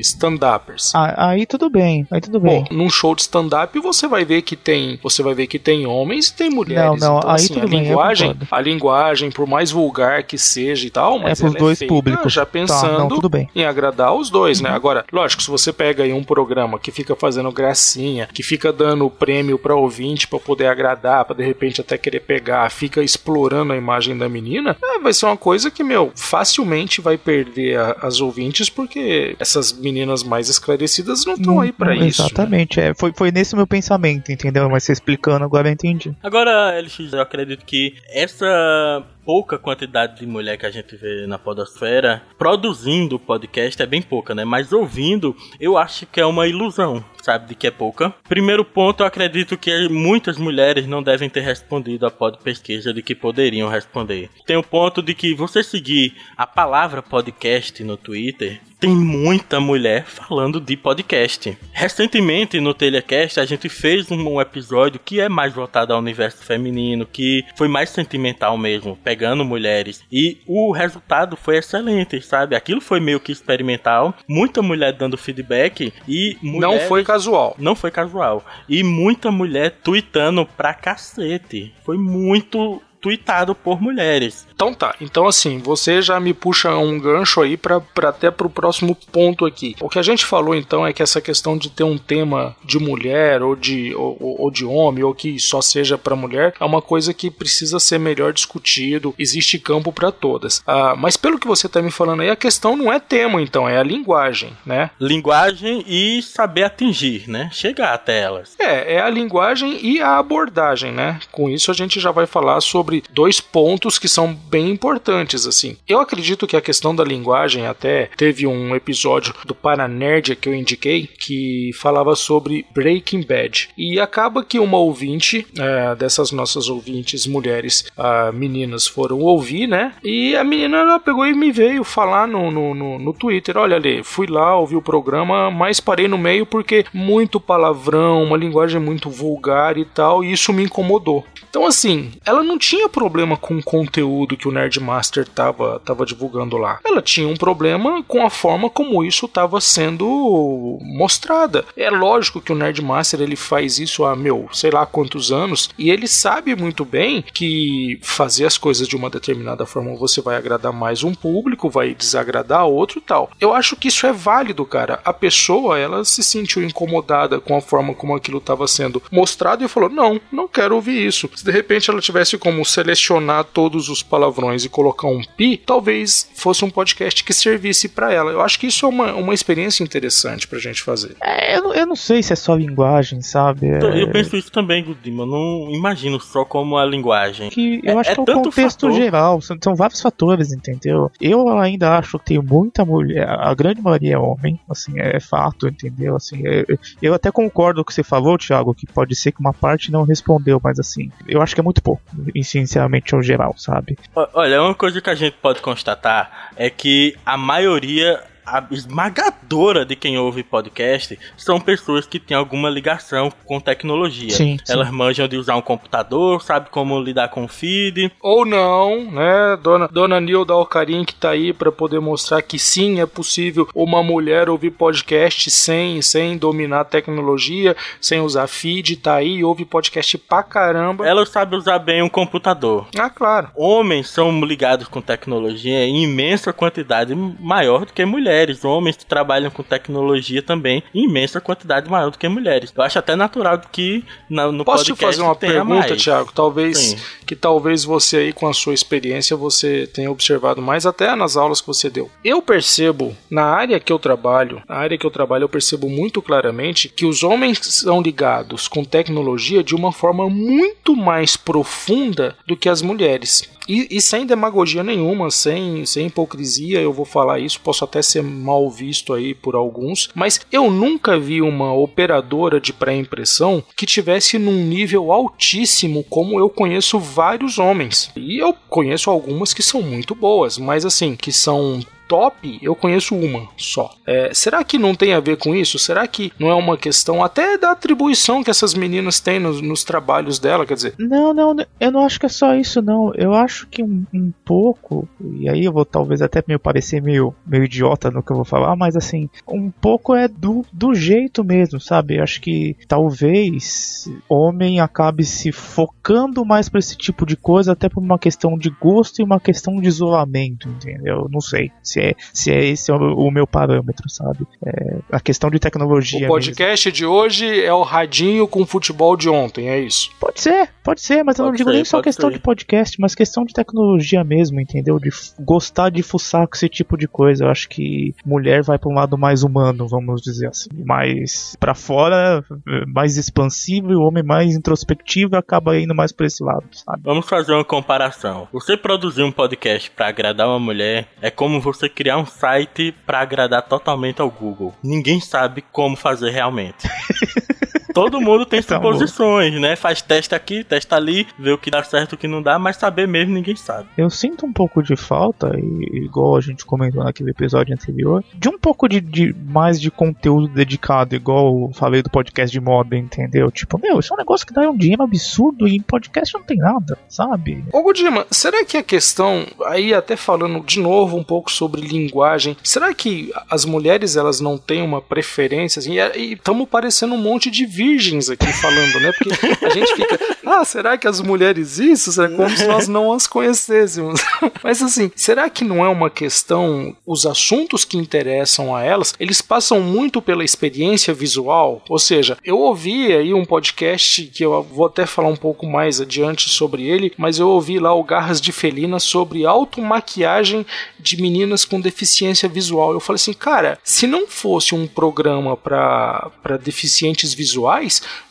[0.00, 0.92] stand-uppers.
[0.94, 2.64] Ah, aí tudo bem, aí tudo bem.
[2.64, 5.86] Bom, num show de stand-up você vai ver que tem, você vai ver que tem
[5.86, 7.00] homens e tem mulheres.
[7.00, 10.38] Não, não, então, aí assim, tudo a bem, linguagem, a linguagem, por mais vulgar que
[10.38, 12.32] seja e tal, mas é pros dois feita públicos.
[12.32, 13.48] já Tá, pensando não, tudo bem.
[13.54, 14.70] em agradar os dois, né?
[14.70, 19.10] Agora, lógico, se você pega aí um programa que fica fazendo gracinha, que fica dando
[19.10, 19.74] prêmio pra
[20.06, 24.28] ouvinte pra poder agradar, pra de repente até querer pegar, fica explorando a imagem da
[24.28, 29.36] menina, é, vai ser uma coisa que, meu, facilmente vai perder a- as ouvintes porque
[29.38, 32.22] essas meninas mais esclarecidas não estão aí pra Não, isso.
[32.22, 32.28] né?
[32.28, 34.68] Exatamente, é, foi, foi nesse meu pensamento, entendeu?
[34.70, 36.12] Mas você explicando agora eu entendi.
[36.22, 41.36] Agora, LX, eu acredito que essa pouca quantidade de mulher que a gente vê na
[41.36, 44.44] podosfera produzindo podcast é bem pouca, né?
[44.44, 48.14] Mas ouvindo, eu acho que é uma ilusão, sabe, de que é pouca.
[48.28, 53.02] Primeiro ponto, eu acredito que muitas mulheres não devem ter respondido a pod pesquisa de
[53.02, 54.30] que poderiam responder.
[54.46, 60.04] Tem o ponto de que você seguir a palavra podcast no Twitter, tem muita mulher
[60.04, 61.56] falando de podcast.
[61.72, 67.06] Recentemente no Telecast a gente fez um, episódio que é mais voltado ao universo feminino,
[67.06, 70.04] que foi mais sentimental mesmo, pegando mulheres.
[70.12, 72.54] E o resultado foi excelente, sabe?
[72.54, 77.54] Aquilo foi meio que experimental, muita mulher dando feedback e Não foi casual.
[77.58, 78.44] não foi casual.
[78.68, 81.72] E muita mulher tweetando pra cacete.
[81.84, 84.46] Foi muito tweetado por mulheres.
[84.52, 88.50] Então tá, então assim, você já me puxa um gancho aí pra pra até pro
[88.50, 89.76] próximo ponto aqui.
[89.80, 92.78] O que a gente falou então é que essa questão de ter um tema de
[92.78, 96.82] mulher ou de, ou, ou- de homem ou que só seja pra mulher é uma
[96.82, 100.62] coisa que precisa ser melhor discutido, existe campo pra todas.
[100.66, 103.68] Ah, mas pelo que você tá me falando aí, a questão não é tema então,
[103.68, 104.90] é a linguagem, né?
[104.98, 107.50] Linguagem e saber atingir, né?
[107.52, 108.54] Chegar até elas.
[108.58, 111.18] É, é a linguagem e a abordagem, né?
[111.30, 115.76] Com isso a gente já vai falar sobre dois pontos que são bem importantes, assim.
[115.88, 120.54] Eu acredito que a questão da linguagem até teve um episódio do Paranerd que eu
[120.54, 123.70] indiquei que falava sobre Breaking Bad.
[123.76, 129.94] E acaba que uma ouvinte, é, dessas nossas ouvintes mulheres, ah, meninas, foram ouvir, né?
[130.02, 133.76] E a menina ela pegou e me veio falar no, no, no, no Twitter: olha
[133.76, 138.80] ali, fui lá, ouvi o programa, mas parei no meio porque muito palavrão, uma linguagem
[138.80, 141.24] muito vulgar e tal, e isso me incomodou.
[141.48, 146.04] Então, assim, ela não tinha tinha problema com o conteúdo que o Nerdmaster tava, tava
[146.04, 146.78] divulgando lá.
[146.84, 151.64] Ela tinha um problema com a forma como isso estava sendo mostrada.
[151.74, 155.90] É lógico que o Nerdmaster ele faz isso há, meu, sei lá quantos anos, e
[155.90, 160.72] ele sabe muito bem que fazer as coisas de uma determinada forma você vai agradar
[160.72, 163.30] mais um público, vai desagradar outro e tal.
[163.40, 165.00] Eu acho que isso é válido, cara.
[165.02, 169.68] A pessoa, ela se sentiu incomodada com a forma como aquilo estava sendo mostrado e
[169.68, 171.30] falou: "Não, não quero ouvir isso".
[171.34, 176.28] Se de repente ela tivesse como selecionar todos os palavrões e colocar um pi, talvez
[176.34, 178.30] fosse um podcast que servisse para ela.
[178.32, 181.16] Eu acho que isso é uma, uma experiência interessante pra gente fazer.
[181.22, 183.66] É, eu, não- eu não sei se é só linguagem, sabe?
[183.68, 185.22] É, Eu penso isso também, Gudima.
[185.22, 187.50] Eu não imagino só como a linguagem.
[187.50, 188.92] que eu É- acho é que é o tanto contexto fator.
[188.96, 191.10] geral, são, são vários fatores, entendeu?
[191.20, 195.66] Eu ainda acho que tem muita mulher, a grande maioria é homem, assim, é, fato,
[195.68, 196.16] entendeu?
[196.16, 196.64] Assim, é-
[197.00, 199.90] eu até concordo com o que você falou, Thiago, que pode ser que uma parte
[199.90, 202.02] não respondeu, mas assim, eu acho que é muito pouco,
[202.34, 203.98] e sinceramente, ao geral, sabe?
[204.14, 208.22] Olha, uma coisa que a gente pode constatar é que a maioria
[208.70, 214.30] esmagadora de quem ouve podcast são pessoas que têm alguma ligação com tecnologia.
[214.30, 214.72] Sim, sim.
[214.72, 218.12] Elas manjam de usar um computador, sabe como lidar com o feed.
[218.20, 219.56] Ou não, né?
[219.62, 224.02] Dona, Dona Nilda Alcarim que tá aí pra poder mostrar que sim, é possível uma
[224.02, 230.42] mulher ouvir podcast sem, sem dominar tecnologia, sem usar feed, tá aí, ouve podcast pra
[230.42, 231.06] caramba.
[231.06, 232.86] Elas sabem usar bem um computador.
[232.98, 233.48] Ah, claro.
[233.54, 238.35] Homens são ligados com tecnologia em imensa quantidade maior do que mulheres.
[238.64, 242.72] Homens que trabalham com tecnologia também em imensa quantidade maior do que mulheres.
[242.76, 246.02] Eu acho até natural que na- no Posso te podcast fazer uma pergunta, mais.
[246.02, 246.32] Thiago?
[246.32, 246.96] Talvez Sim.
[247.26, 251.60] que talvez você aí com a sua experiência você tenha observado mais até nas aulas
[251.60, 252.10] que você deu.
[252.24, 256.20] Eu percebo na área que eu trabalho, na área que eu trabalho eu percebo muito
[256.20, 262.56] claramente que os homens são ligados com tecnologia de uma forma muito mais profunda do
[262.56, 263.48] que as mulheres.
[263.68, 268.22] E, e sem demagogia nenhuma, sem, sem hipocrisia, eu vou falar isso, posso até ser
[268.22, 274.38] mal visto aí por alguns, mas eu nunca vi uma operadora de pré-impressão que tivesse
[274.38, 278.10] num nível altíssimo, como eu conheço vários homens.
[278.16, 283.14] E eu conheço algumas que são muito boas, mas assim, que são top, eu conheço
[283.14, 283.90] uma só.
[284.06, 285.78] É, será que não tem a ver com isso?
[285.78, 289.84] Será que não é uma questão até da atribuição que essas meninas têm nos, nos
[289.84, 290.66] trabalhos dela?
[290.66, 293.12] Quer dizer, Não, não, eu não acho que é só isso, não.
[293.14, 297.34] Eu acho que um, um pouco, e aí eu vou talvez até meio parecer meio,
[297.46, 301.44] meio idiota no que eu vou falar, mas assim, um pouco é do, do jeito
[301.44, 302.16] mesmo, sabe?
[302.16, 307.88] Eu acho que talvez homem acabe se focando mais pra esse tipo de coisa, até
[307.88, 311.28] por uma questão de gosto e uma questão de isolamento, entendeu?
[311.30, 314.46] Não sei se é, se é esse o, o meu parâmetro, sabe?
[314.64, 316.18] É, a questão de tecnologia.
[316.18, 316.34] o mesmo.
[316.34, 320.10] podcast de hoje é o radinho com futebol de ontem, é isso.
[320.20, 322.36] Pode ser, pode ser, mas eu não Pode digo ser, nem só pode questão ser.
[322.36, 324.98] de podcast, mas questão de tecnologia mesmo, entendeu?
[324.98, 327.44] De gostar de fuçar com esse tipo de coisa.
[327.44, 330.68] Eu acho que mulher vai pra um lado mais humano, vamos dizer assim.
[330.84, 332.44] Mais pra fora,
[332.86, 337.00] mais expansivo, e o homem mais introspectivo e acaba indo mais pra esse lado, sabe?
[337.02, 338.48] Vamos fazer uma comparação.
[338.52, 343.20] Você produzir um podcast pra agradar uma mulher é como você criar um site pra
[343.20, 344.74] agradar totalmente ao Google.
[344.82, 346.88] Ninguém sabe como fazer realmente.
[347.96, 349.74] Todo mundo tem suposições, né?
[349.74, 352.58] Faz teste aqui, testa ali, vê o que dá certo e o que não dá,
[352.58, 353.88] mas saber mesmo ninguém sabe.
[353.96, 358.50] Eu sinto um pouco de falta, e, igual a gente comentou naquele episódio anterior, de
[358.50, 362.94] um pouco de, de mais de conteúdo dedicado, igual eu falei do podcast de moda,
[362.94, 363.50] entendeu?
[363.50, 366.42] Tipo, meu, isso é um negócio que dá um dinheiro absurdo e em podcast não
[366.42, 367.64] tem nada, sabe?
[367.72, 372.58] Ô Godima, será que a questão, aí até falando de novo um pouco sobre linguagem,
[372.62, 375.94] será que as mulheres elas não têm uma preferência assim?
[376.14, 379.12] E estamos parecendo um monte de virgens aqui falando, né?
[379.12, 382.12] Porque a gente fica, ah, será que as mulheres isso?
[382.12, 384.20] Será como se nós não as conhecêssemos?
[384.62, 389.40] Mas assim, será que não é uma questão, os assuntos que interessam a elas, eles
[389.40, 391.82] passam muito pela experiência visual?
[391.88, 396.00] Ou seja, eu ouvi aí um podcast que eu vou até falar um pouco mais
[396.00, 400.66] adiante sobre ele, mas eu ouvi lá o Garras de Felina sobre automaquiagem
[400.98, 402.92] de meninas com deficiência visual.
[402.92, 407.75] Eu falei assim, cara, se não fosse um programa para deficientes visuais,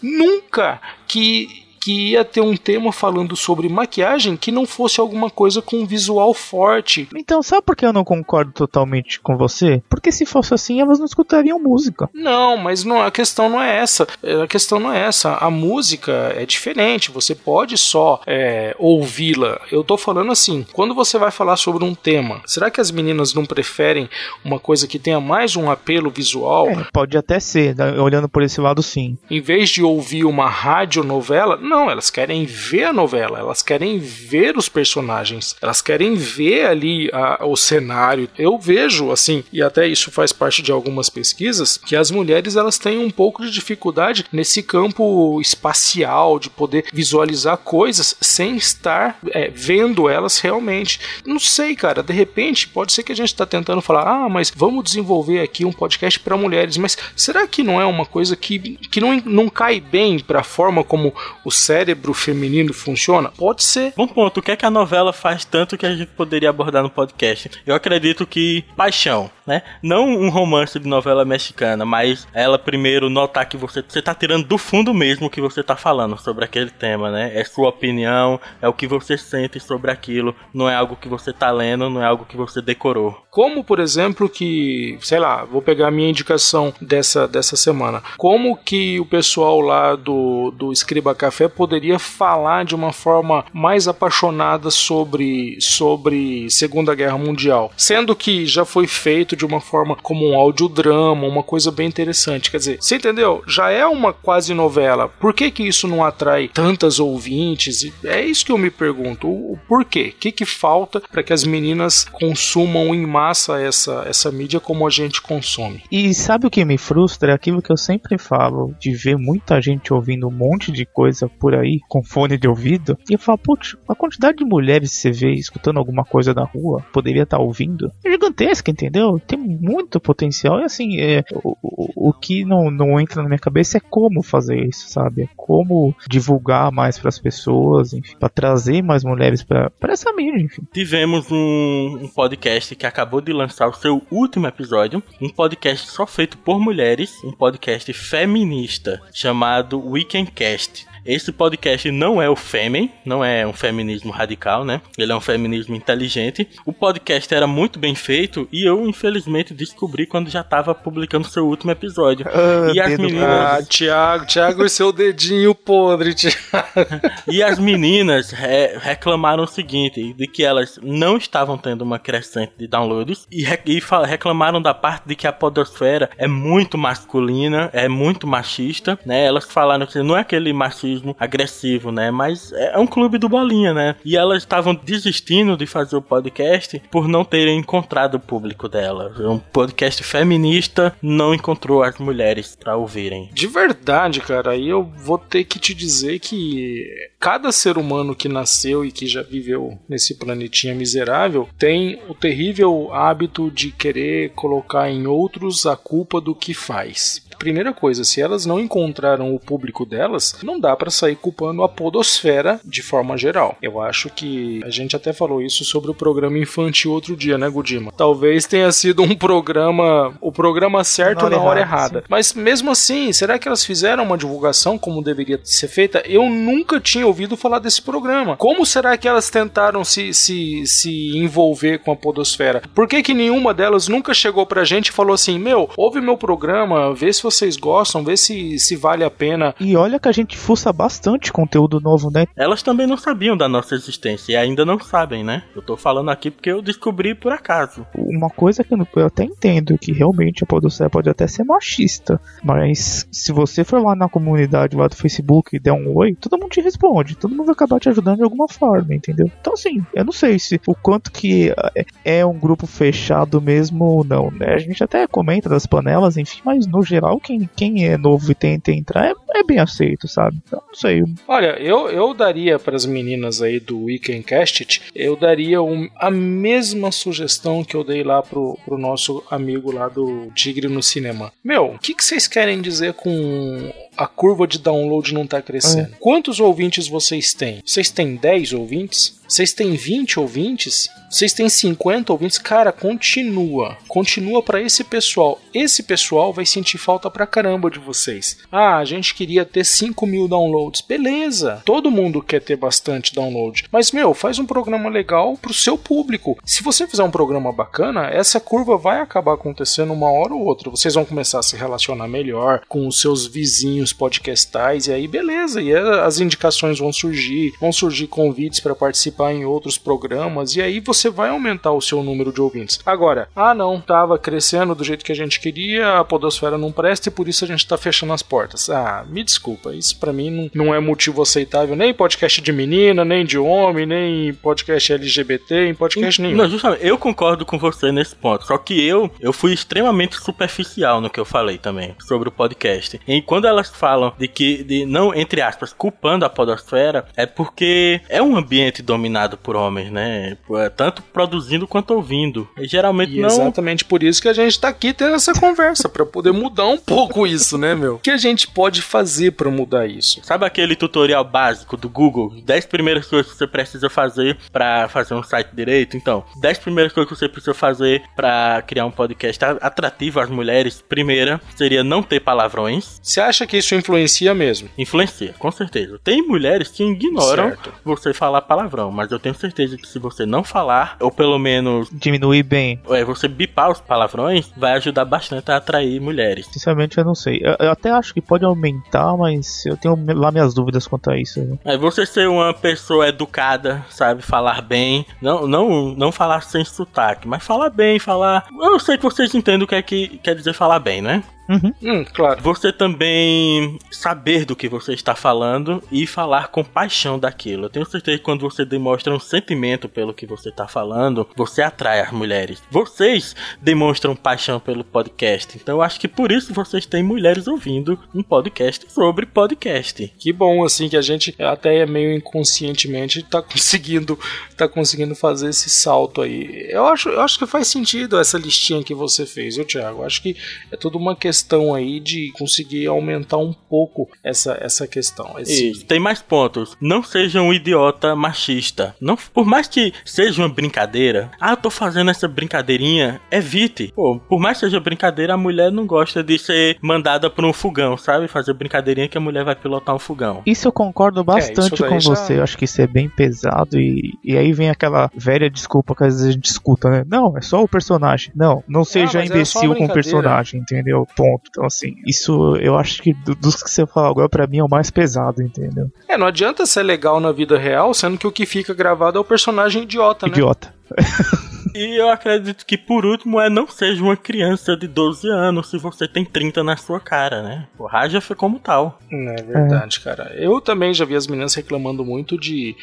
[0.02, 5.62] nunca que que ia ter um tema falando sobre maquiagem que não fosse alguma coisa
[5.62, 7.08] com visual forte.
[7.16, 9.84] Então, sabe por que eu não concordo totalmente com você?
[9.88, 12.10] Porque se fosse assim, elas não escutariam música.
[12.12, 14.08] Não, mas não, a questão não é essa.
[14.44, 15.36] A questão não é essa.
[15.36, 17.12] A música é diferente.
[17.12, 19.62] Você pode só é, ouvi-la.
[19.72, 20.66] Eu tô falando assim.
[20.74, 24.10] Quando você vai falar sobre um tema, será que as meninas não preferem
[24.44, 26.68] uma coisa que tenha mais um apelo visual?
[26.68, 27.92] É, pode até ser, né?
[28.02, 29.20] olhando por esse lado, sim.
[29.30, 34.58] Em vez de ouvir uma radionovela, não, elas querem ver a novela, elas querem ver
[34.58, 38.30] os personagens, elas querem ver ali a- o cenário.
[38.38, 42.78] Eu vejo, assim, e até isso faz parte de algumas pesquisas, que as mulheres elas
[42.78, 49.50] têm um pouco de dificuldade nesse campo espacial, de poder visualizar coisas sem estar é,
[49.54, 51.00] vendo elas realmente.
[51.26, 54.52] Não sei, cara, de repente pode ser que a gente está tentando falar, ah, mas
[54.56, 58.60] vamos desenvolver aqui um podcast para mulheres, mas será que não é uma coisa que,
[58.90, 63.30] que não, não cai bem para a forma como o cérebro feminino funciona?
[63.30, 63.94] Pode ser.
[63.96, 66.84] Bom ponto, o que é que a novela faz tanto que a gente poderia abordar
[66.84, 67.50] no podcast?
[67.66, 69.62] Eu acredito que paixão, né?
[69.82, 74.48] Não um romance de novela mexicana, mas ela primeiro notar que você, você tá tirando
[74.48, 77.32] do fundo mesmo o que você tá falando sobre aquele tema, né?
[77.34, 81.32] É sua opinião, é o que você sente sobre aquilo, não é algo que você
[81.32, 83.26] tá lendo, não é algo que você decorou.
[83.30, 88.02] Como, por exemplo, que, sei lá, vou pegar a minha indicação dessa, dessa semana.
[88.18, 93.88] Como que o pessoal lá do, do Escriba Café poderia falar de uma forma mais
[93.88, 97.72] apaixonada sobre, sobre Segunda Guerra Mundial?
[97.76, 102.52] Sendo que já foi feito de uma forma como um audiodrama, uma coisa bem interessante.
[102.52, 103.44] Quer dizer, você entendeu?
[103.48, 105.08] Já é uma quase novela.
[105.08, 107.92] Por que que isso não atrai tantas ouvintes?
[108.04, 109.28] É isso que eu me pergunto.
[109.28, 110.14] O, porquê?
[110.16, 114.86] O que que falta para que as meninas consumam em massa essa, essa mídia como
[114.86, 115.84] a gente consome?
[115.92, 117.32] E sabe o que me frustra?
[117.32, 121.28] É aquilo que eu sempre falo, de ver muita gente ouvindo um monte de coisa
[121.28, 124.98] por aí, com fone de ouvido, e eu falo, putz, a quantidade de mulheres que
[124.98, 129.20] você vê escutando alguma coisa na rua, poderia estar ouvindo, é gigantesca, entendeu?
[129.28, 133.40] Tem muito potencial, e assim, é, o, o, o que não, não entra na minha
[133.40, 135.24] cabeça é como fazer isso, sabe?
[135.24, 140.42] É como divulgar mais para as pessoas, enfim, para trazer mais mulheres para essa mídia,
[140.42, 140.64] enfim.
[140.74, 146.06] Tivemos um, um podcast que acabou de lançar o seu último episódio, um podcast só
[146.06, 150.86] feito por mulheres, um podcast feminista chamado Weekendcast.
[151.06, 154.82] Esse podcast não é o Fêmen, não é um feminismo radical, né?
[154.98, 156.48] Ele é um feminismo inteligente.
[156.66, 161.46] O podcast era muito bem feito e eu, infelizmente, descobri quando já estava publicando seu
[161.48, 162.26] último episódio.
[162.74, 163.24] e as meninas.
[163.24, 166.36] Ah, Thiago, Thiago e seu dedinho podre, Thiago.
[167.28, 172.54] E as meninas re- reclamaram o seguinte, de que elas não estavam tendo uma crescente
[172.58, 177.70] de downloads e, re- e reclamaram da parte de que a podosfera é muito masculina,
[177.74, 179.26] é muito machista, né?
[179.26, 182.12] Elas falaram que não é aquele machismo agressivo, né?
[182.12, 183.96] Mas é um clube do bolinha, né?
[184.04, 189.20] E elas estavam desistindo de fazer o podcast por não terem encontrado o público delas.
[189.20, 193.30] Um podcast feminista não encontrou as mulheres para ouvirem.
[193.34, 196.86] De verdade, cara, aí eu vou ter que te dizer que
[197.20, 202.94] cada ser humano que nasceu e que já viveu nesse planetinha miserável tem o terrível
[202.94, 207.25] hábito de querer colocar em outros a culpa do que faz.
[207.38, 211.70] Primeira coisa, se elas não encontraram o público delas, não dá pra sair culpando a
[211.70, 213.58] podosfera de forma geral.
[213.62, 217.50] Eu acho que a gente até falou isso sobre o programa infantil outro dia, né,
[217.50, 217.92] Gudima?
[217.96, 222.04] Talvez tenha sido um programa, o programa certo Na na hora hora errada, errada.
[222.10, 226.04] Mas mesmo assim, será que elas fizeram uma divulgação como deveria ser feita?
[226.06, 228.38] Eu nunca tinha ouvido falar desse programa.
[228.38, 232.62] Como será que elas tentaram se, se, se envolver com a podosfera?
[232.74, 236.18] Por que, que nenhuma delas nunca chegou pra gente e falou assim: Meu, ouve meu
[236.18, 239.54] programa, vê se vocês gostam, vê se, se vale a pena.
[239.60, 242.26] E olha que a gente fuça bastante conteúdo novo, né?
[242.36, 245.44] Elas também não sabiam da nossa existência e ainda não sabem, né?
[245.56, 247.86] Eu tô falando aqui porque eu descobri por acaso.
[247.96, 253.08] Uma coisa que eu, até entendo que realmente a podosfera pode até ser machista, mas
[253.12, 256.52] se você for lá na comunidade lá do Facebook e der um oi, todo mundo
[256.52, 259.30] te responde, todo mundo vai acabar te ajudando de alguma forma, entendeu?
[259.42, 261.86] Então assim, eu não sei se o quanto que é-
[262.20, 264.54] é um grupo fechado mesmo ou não, né?
[264.54, 268.36] A gente até comenta das panelas, enfim, mas no geral quem, quem é novo e
[268.36, 270.38] tenta entrar é, é bem aceito, sabe?
[270.46, 275.16] Então não sei, Olha, eu, eu daria para as meninas aí do Weekendcast, It, eu
[275.16, 280.32] daria um- a mesma sugestão que eu dei lá pro, pro nosso amigo lá do
[280.36, 281.32] Tigre no Cinema.
[281.44, 285.96] Meu, o que, que vocês querem dizer com a curva de download não tá crescendo?
[286.00, 287.62] Quantos ouvintes vocês têm?
[287.66, 289.20] Vocês têm 10 ouvintes?
[289.28, 290.88] Vocês têm 20 ouvintes?
[291.10, 292.38] Vocês têm 50 ouvintes?
[292.38, 293.78] Cara, continua.
[293.88, 295.40] Continua para esse pessoal.
[295.54, 298.38] Esse pessoal vai sentir falta pra caramba de vocês.
[298.52, 300.82] Ah, a gente queria ter 5 mil downloads.
[300.82, 301.62] Beleza.
[301.66, 303.66] Todo mundo quer ter bastante download.
[303.72, 306.38] Mas, meu, faz um programa legal pro seu público.
[306.46, 310.70] Se você fizer um programa bacana, essa curva vai acabar acontecendo uma hora ou outra.
[310.70, 315.08] Vocês vão começar a se relacionar melhor com os seus vizinhos cunhos podcastais, e aí
[315.08, 320.62] beleza, e as indicações vão surgir, vão surgir convites para participar em outros programas, e
[320.62, 322.80] aí você vai aumentar o seu número de ouvintes.
[322.86, 327.10] Agora, ah não, tava crescendo do jeito que a gente queria, a podosfera não presta
[327.10, 328.70] e por isso a gente tá fechando as portas.
[328.70, 333.06] Ah, me desculpa, isso para mim não, não é motivo aceitável, nem podcast de menina,
[333.06, 336.38] nem de homem, nem podcast LGBT, em podcast nenhum.
[336.38, 338.46] Não, justamente, eu concordo com você nesse ponto.
[338.46, 343.00] Só que eu, eu fui extremamente superficial no que eu falei também sobre o podcast.
[343.08, 348.02] E quando elas falam de que, de não, entre aspas, culpando a podosfera, é porque
[348.10, 350.38] é um ambiente dominado por homens, né?
[350.76, 352.48] Tanto produzindo quanto ouvindo.
[352.58, 353.28] E geralmente E não.
[353.28, 356.78] exatamente por isso que a gente tá aqui tendo essa conversa, pra poder mudar um
[356.78, 357.96] pouco isso, né, meu?
[357.96, 360.20] O que a gente pode fazer pra mudar isso?
[360.24, 362.34] Sabe aquele tutorial básico do Google?
[362.44, 365.98] 10 primeiras coisas que você precisa fazer pra fazer um site direito?
[365.98, 370.84] Então, 10 primeiras coisas que você precisa fazer pra criar um podcast atrativo às mulheres.
[370.88, 373.00] Primeira seria não ter palavrões.
[373.02, 374.70] Você acha que isso influencia mesmo?
[374.78, 376.00] Influencia, com certeza.
[376.04, 377.74] Tem mulheres que ignoram Certo.
[377.84, 381.90] você falar palavrão, mas eu tenho certeza que se você não falar, ou pelo menos
[381.92, 382.80] Diminuir bem.
[382.90, 386.46] é, você bipar os palavrões, vai ajudar bastante a atrair mulheres.
[386.52, 387.40] Sinceramente, eu não sei.
[387.44, 391.18] Eu, eu até acho que pode aumentar, mas eu tenho lá minhas dúvidas quanto a
[391.20, 391.42] isso.
[391.44, 391.58] né?
[391.66, 397.28] É você ser uma pessoa educada, sabe, falar bem, não, não, não falar sem sotaque,
[397.28, 398.46] mas falar bem, falar.
[398.62, 401.24] Eu sei que vocês entendem o que é que quer dizer falar bem, né?
[401.50, 402.42] Hum, claro.
[402.42, 407.66] Você também saber do que você está falando e falar com paixão daquilo.
[407.66, 411.62] Eu tenho certeza que quando você demonstra um sentimento pelo que você está falando, você
[411.62, 412.62] atrai as mulheres.
[412.72, 415.58] Vocês demonstram paixão pelo podcast.
[415.58, 420.12] Então eu acho que por isso vocês têm mulheres ouvindo um podcast sobre podcast.
[420.18, 424.18] Que bom, assim, que a gente até é meio inconscientemente tá conseguindo,
[424.58, 426.68] tá conseguindo fazer esse salto aí.
[426.70, 430.02] Eu acho, eu acho que faz sentido essa listinha que você fez, Thiago?
[430.02, 430.36] Eu acho que
[430.72, 431.35] é tudo uma questão
[431.76, 435.36] aí de conseguir aumentar um pouco essa, essa questão.
[435.40, 435.86] Esse- Isso.
[435.86, 436.76] Tem mais pontos.
[436.82, 438.96] Não seja um idiota machista.
[439.02, 443.92] Não, por mais que seja uma brincadeira, ah, eu tô fazendo essa brincadeirinha, evite.
[443.96, 447.54] Pô, por mais que seja brincadeira, a mulher não gosta de ser mandada pra um
[447.54, 448.28] fogão, sabe?
[448.28, 450.42] Fazer brincadeirinha que a mulher vai pilotar um fogão.
[450.46, 452.38] Isso eu concordo bastante isso daí com já- você.
[452.38, 453.80] Eu acho que isso é bem pesado.
[453.80, 457.04] E, e aí vem aquela velha desculpa que às vezes a gente escuta, né?
[457.08, 458.32] Não, é só o personagem.
[458.36, 461.08] Não, não seja mas era só imbecil com o personagem, entendeu?
[461.16, 461.25] Ponto.
[461.50, 464.64] Então, assim, isso eu acho que do- dos que você falou agora, pra mim, é
[464.64, 465.90] o mais pesado, entendeu?
[466.08, 469.22] É, não adianta ser legal na vida real, sendo que o que fica gravado é
[469.22, 470.32] o personagem idiota, né?
[470.34, 470.74] Idiota.
[471.76, 475.78] E eu acredito que por último é não seja uma criança de 12 anos se
[475.78, 477.68] você tem 30 na sua cara, né?
[477.78, 478.98] O Raja foi como tal.
[479.12, 480.34] É verdade, cara.
[480.36, 482.76] Eu também já vi as meninas reclamando muito de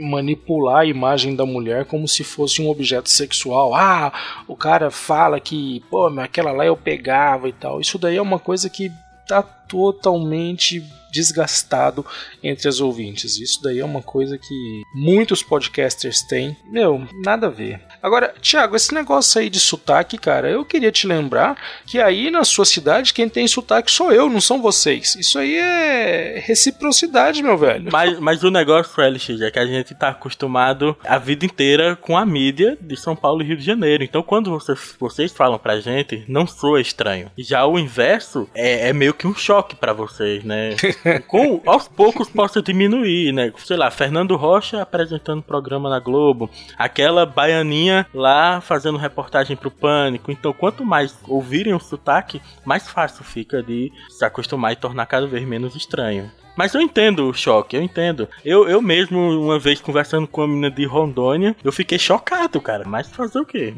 [0.00, 3.74] manipular a imagem da mulher como se fosse um objeto sexual.
[3.76, 4.12] Ah,
[4.48, 7.80] o cara fala que, pô, mas aquela lá eu pegava e tal.
[7.80, 8.90] Isso daí é uma coisa que
[9.28, 10.82] tá totalmente
[11.12, 12.04] desgastado
[12.42, 13.38] entre as ouvintes.
[13.38, 16.56] Isso daí é uma coisa que muitos podcasters têm.
[16.64, 17.80] Meu, nada a ver.
[18.02, 22.42] Agora, Thiago, esse negócio aí de sotaque, cara, eu queria te lembrar que aí na
[22.44, 25.14] sua cidade quem tem sotaque sou eu, não são vocês.
[25.14, 27.90] Isso aí é reciprocidade, meu velho.
[27.92, 32.16] Mas, mas o negócio, LX, é que a gente tá acostumado a vida inteira com
[32.16, 34.02] a mídia de São Paulo e Rio de Janeiro.
[34.02, 37.30] Então, quando você- vocês falam pra gente, não soa estranho.
[37.38, 40.70] Já o inverso é, é meio que um choque pra vocês, né?
[41.28, 43.52] com, aos poucos possa diminuir, né?
[43.64, 50.30] Sei lá, Fernando Rocha apresentando programa na Globo, aquela baianinha lá fazendo reportagem pro Pânico.
[50.30, 55.26] Então, quanto mais ouvirem o sotaque, mais fácil fica de se acostumar e tornar cada
[55.26, 56.30] vez menos estranho.
[56.56, 58.28] Mas eu entendo o choque, eu entendo.
[58.44, 62.84] Eu, eu mesmo, uma vez conversando com uma menina de Rondônia, eu fiquei chocado, cara.
[62.86, 63.74] Mas fazer o quê?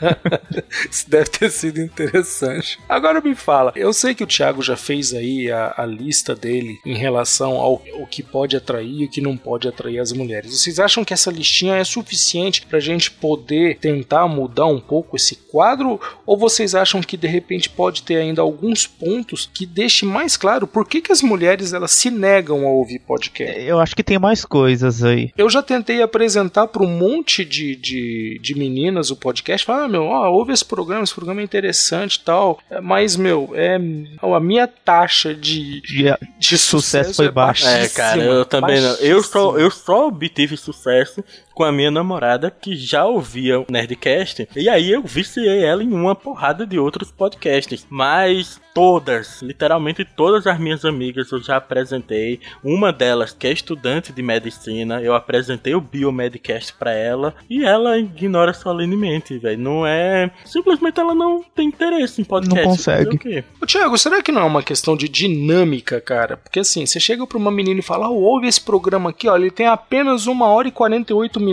[0.90, 2.78] Isso deve ter sido interessante.
[2.88, 6.78] Agora me fala, eu sei que o Thiago já fez aí a, a lista dele
[6.84, 10.50] em relação ao o que pode atrair e o que não pode atrair as mulheres.
[10.58, 15.36] Vocês acham que essa listinha é suficiente pra gente poder tentar mudar um pouco esse
[15.36, 16.00] quadro?
[16.24, 20.66] Ou vocês acham que de repente pode ter ainda alguns pontos que deixe mais claro
[20.66, 23.60] por que, que as mulheres elas se negam a ouvir podcast?
[23.60, 25.30] Eu acho que tem mais coisas aí.
[25.36, 29.66] Eu já tentei apresentar para um monte de, de, de meninas o podcast.
[29.66, 32.58] Falar, ah, meu, ó, ouve esse programa, esse programa é interessante e tal.
[32.70, 33.76] É, Mas, meu, é,
[34.22, 36.04] a minha taxa de, De-
[36.38, 37.66] de Sucesso sucesso foi é baixo.
[37.66, 38.94] É, cara, eu também não.
[38.96, 41.22] Eu só, eu só obtive sucesso
[41.56, 44.46] com a minha namorada que já ouvia o Nerdcast.
[44.54, 47.86] E aí eu viciei ela em uma porrada de outros podcasts.
[47.88, 52.40] Mas todas, literalmente todas as minhas amigas eu já apresentei.
[52.62, 57.96] Uma delas, que é estudante de medicina, eu apresentei o Biomedcast pra ela e ela
[57.96, 59.58] ignora solenemente, velho.
[59.58, 60.30] Não é.
[60.44, 62.66] Simplesmente ela não tem interesse em podcast.
[62.66, 63.16] Não consegue.
[63.16, 63.42] O quê?
[63.62, 66.36] Ô, Tiago, será que não é uma questão de dinâmica, cara?
[66.36, 69.38] Porque assim, você chega pra uma menina e fala, oh, ouve esse programa aqui, ó,
[69.38, 71.45] ele tem apenas uma hora e 48 minutos.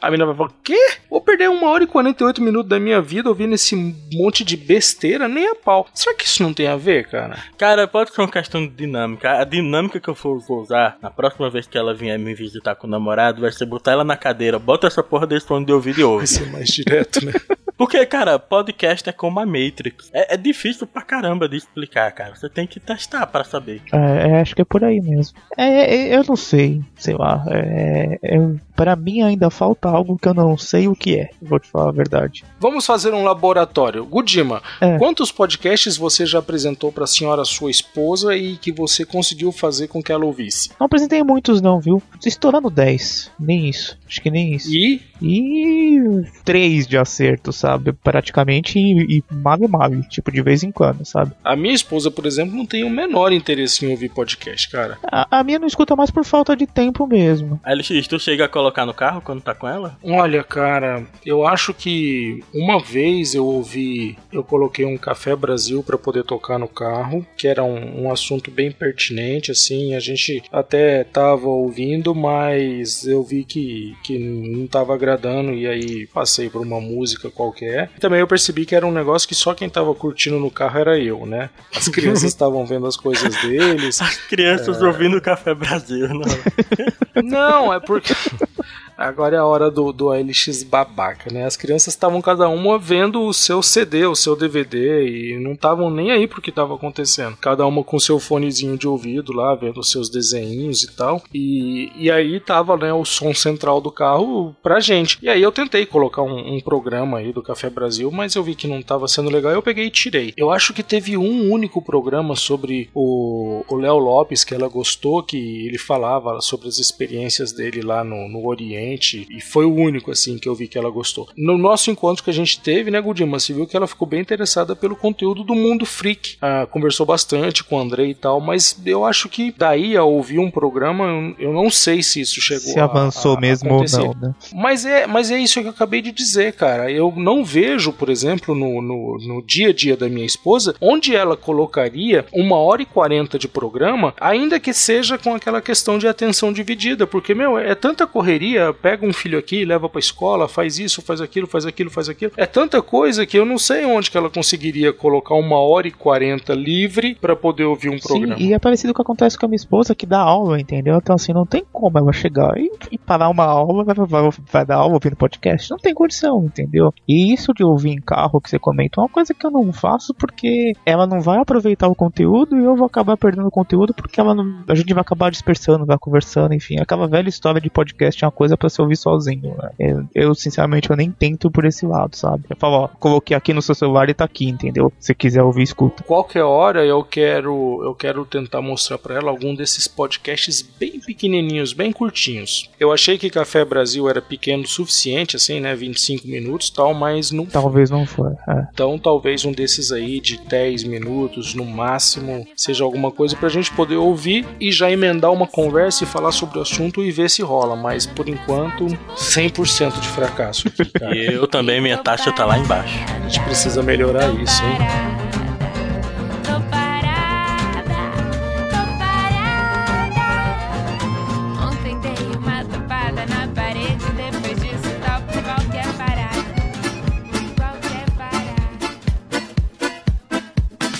[0.00, 0.78] A menina vai falar, quê?
[1.10, 3.76] Vou perder uma hora e 48 minutos da minha vida ouvindo esse
[4.12, 5.28] monte de besteira?
[5.28, 5.86] Nem a pau.
[5.94, 7.38] Será que isso não tem a ver, cara?
[7.56, 9.40] Cara, pode ser uma questão de dinâmica.
[9.40, 12.74] A dinâmica que eu for, vou usar na próxima vez que ela vier me visitar
[12.74, 15.72] com o namorado vai ser botar ela na cadeira, bota essa porra desse fone de
[15.72, 16.18] ouvido e ouve.
[16.18, 17.32] Vai ser mais direto, né?
[17.78, 20.10] Porque, cara, podcast é como a Matrix.
[20.12, 22.34] É, é difícil pra caramba de explicar, cara.
[22.34, 23.80] Você tem que testar pra saber.
[23.92, 25.38] É, é, acho que é por aí mesmo.
[25.56, 27.44] É, é, eu não sei, sei lá.
[27.48, 28.38] É, é,
[28.74, 31.30] para mim ainda falta algo que eu não sei o que é.
[31.40, 32.44] Vou te falar a verdade.
[32.60, 34.04] Vamos fazer um laboratório.
[34.04, 34.98] Gudima, É.
[34.98, 40.02] quantos podcasts você já apresentou pra senhora sua esposa e que você conseguiu fazer com
[40.02, 40.70] que ela ouvisse?
[40.78, 42.02] Não apresentei muitos não, viu?
[42.24, 43.30] Estourando 10.
[43.38, 43.96] Nem isso.
[44.06, 44.68] Acho que nem isso.
[44.74, 46.00] E E
[46.44, 47.92] três de acerto, sabe?
[47.92, 51.32] Praticamente e, e mave mave, tipo de vez em quando, sabe?
[51.44, 54.98] a minha esposa, por exemplo, não tem o menor interesse em ouvir podcast, cara.
[55.10, 57.60] A, a minha não escuta mais por falta de tempo mesmo.
[57.64, 59.96] Aí, LX, tu chega a colocar no carro quando tá com ela?
[60.02, 65.98] Olha, cara, eu acho que uma vez eu ouvi, eu coloquei um Café Brasil pra
[65.98, 71.04] poder tocar no carro, que era um, um assunto bem pertinente, assim, a gente até
[71.04, 76.80] tava ouvindo, mas eu vi que, que não tava agradando e aí passei por uma
[76.80, 77.90] música qualquer.
[78.00, 80.98] Também eu percebi que era um negócio que só quem tava curtindo no carro era
[80.98, 81.50] eu, né?
[81.74, 84.00] As crianças estavam vendo as coisas deles.
[84.00, 86.28] As crianças ouvindo o Café Brasil, não.
[87.22, 88.14] Não, é porque.
[88.98, 91.44] Agora é a hora do, do ALX babaca, né?
[91.44, 95.88] As crianças estavam cada uma vendo o seu CD, o seu DVD, e não estavam
[95.88, 97.36] nem aí pro que estava acontecendo.
[97.36, 101.22] Cada uma com seu fonezinho de ouvido lá, vendo os seus desenhinhos e tal.
[101.32, 105.16] E, e aí tava né, o som central do carro pra gente.
[105.22, 108.56] E aí eu tentei colocar um, um programa aí do Café Brasil, mas eu vi
[108.56, 110.34] que não tava sendo legal, eu peguei e tirei.
[110.36, 115.66] Eu acho que teve um único programa sobre o Léo Lopes que ela gostou, que
[115.68, 118.87] ele falava sobre as experiências dele lá no, no Oriente,
[119.30, 121.28] e foi o único assim que eu vi que ela gostou.
[121.36, 124.20] No nosso encontro que a gente teve, né, Gudima, você viu que ela ficou bem
[124.20, 126.36] interessada pelo conteúdo do mundo freak.
[126.40, 130.38] Ah, conversou bastante com o André e tal, mas eu acho que daí a ouvir
[130.38, 133.98] um programa, eu- não sei se isso chegou Se avançou a- a mesmo ou acontecer.
[133.98, 134.34] não, né?
[134.54, 136.90] Mas é, mas é isso que eu acabei de dizer, cara.
[136.90, 141.14] Eu não vejo, por exemplo, no, no, no dia a dia da minha esposa, onde
[141.14, 146.06] ela colocaria uma hora e quarenta de programa, ainda que seja com aquela questão de
[146.06, 150.78] atenção dividida, porque, meu, é tanta correria, pega um filho aqui, leva pra escola, faz
[150.78, 152.32] isso, faz aquilo, faz aquilo, faz aquilo.
[152.36, 155.90] É tanta coisa que eu não sei onde que ela conseguiria colocar uma hora e
[155.90, 158.36] quarenta livre pra poder ouvir um programa.
[158.36, 160.60] Sim, e é parecido com o que acontece com a minha esposa que dá aula,
[160.60, 160.96] entendeu?
[160.96, 164.66] Então assim, não tem como ela chegar e, e parar uma aula, vai, vai, vai
[164.66, 165.70] dar aula ouvindo podcast.
[165.70, 166.92] Não tem condição, entendeu?
[167.06, 169.72] E isso de ouvir em carro que você comenta é uma coisa que eu não
[169.72, 173.94] faço porque ela não vai aproveitar o conteúdo e eu vou acabar perdendo o conteúdo
[173.94, 176.76] porque ela não, a gente vai acabar dispersando, vai conversando, enfim.
[176.78, 179.56] Aquela velha história de podcast é uma coisa pra se ouvir sozinho.
[179.56, 179.70] Né?
[179.78, 182.44] Eu, eu, sinceramente, eu nem tento por esse lado, sabe?
[182.48, 184.92] Eu falo, ó, coloquei aqui no seu celular e tá aqui, entendeu?
[185.00, 186.04] Se quiser ouvir, escuta.
[186.04, 191.72] qualquer hora eu quero eu quero tentar mostrar pra ela algum desses podcasts bem pequenininhos,
[191.72, 192.70] bem curtinhos.
[192.78, 197.30] Eu achei que Café Brasil era pequeno o suficiente, assim, né, 25 minutos, tal, mas
[197.30, 197.46] não.
[197.46, 198.36] Talvez não for.
[198.48, 198.66] É.
[198.72, 203.72] Então talvez um desses aí de 10 minutos no máximo seja alguma coisa pra gente
[203.72, 207.42] poder ouvir e já emendar uma conversa e falar sobre o assunto e ver se
[207.42, 207.76] rola.
[207.76, 210.68] Mas por enquanto 100% de fracasso.
[210.68, 210.88] aqui.
[211.18, 212.98] E eu também, minha taxa tá lá embaixo.
[213.16, 215.18] A gente precisa melhorar isso, hein?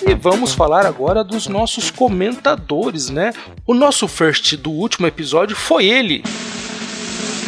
[0.08, 3.30] E vamos falar agora dos nossos comentadores, né?
[3.66, 6.22] O nosso first do último episódio foi ele.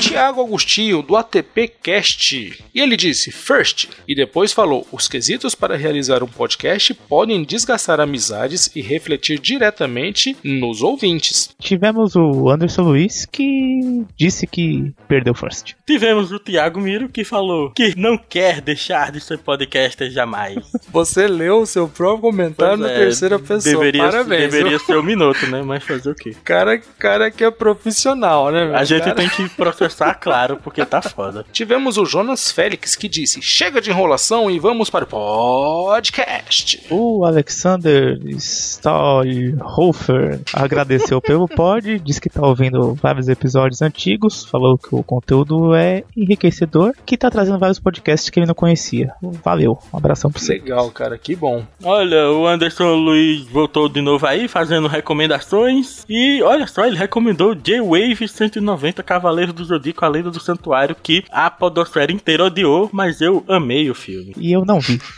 [0.01, 2.65] Tiago Agostinho, do ATP Cast.
[2.75, 8.01] E ele disse, first, e depois falou: os quesitos para realizar um podcast podem desgastar
[8.01, 11.51] amizades e refletir diretamente nos ouvintes.
[11.61, 15.75] Tivemos o Anderson Luiz que disse que perdeu first.
[15.87, 20.57] Tivemos o Thiago Miro que falou que não quer deixar de ser podcaster jamais.
[20.91, 23.61] Você leu o seu próprio comentário Pois na é, terceira pessoa.
[23.77, 24.51] Deveria, Parabéns.
[24.51, 25.63] deveria ser um minuto, né?
[25.63, 26.35] Mas fazer o quê?
[26.43, 28.65] Cara, cara que é profissional, né?
[28.65, 28.77] meu?
[28.77, 31.45] A gente Cara- tem que processar começar, claro, porque tá foda.
[31.53, 36.87] Tivemos o Jonas Félix que disse: chega de enrolação e vamos para o podcast.
[36.91, 44.95] O Alexander Stahlhofer agradeceu pelo pod, disse que tá ouvindo vários episódios antigos, falou que
[44.95, 49.13] o conteúdo é enriquecedor, que tá trazendo vários podcasts que ele não conhecia.
[49.45, 50.55] Valeu, um abração pra você.
[50.55, 51.65] Legal, cara, que bom.
[51.83, 56.05] Olha, o Anderson Luiz voltou de novo aí, fazendo recomendações.
[56.09, 61.25] E olha só, ele recomendou J-Wave 190 Cavaleiros do Zodíaco, a Lenda do Santuário, que
[61.31, 64.35] a podosfera inteira odiou, mas eu amei o filme.
[64.37, 65.01] E eu não vi.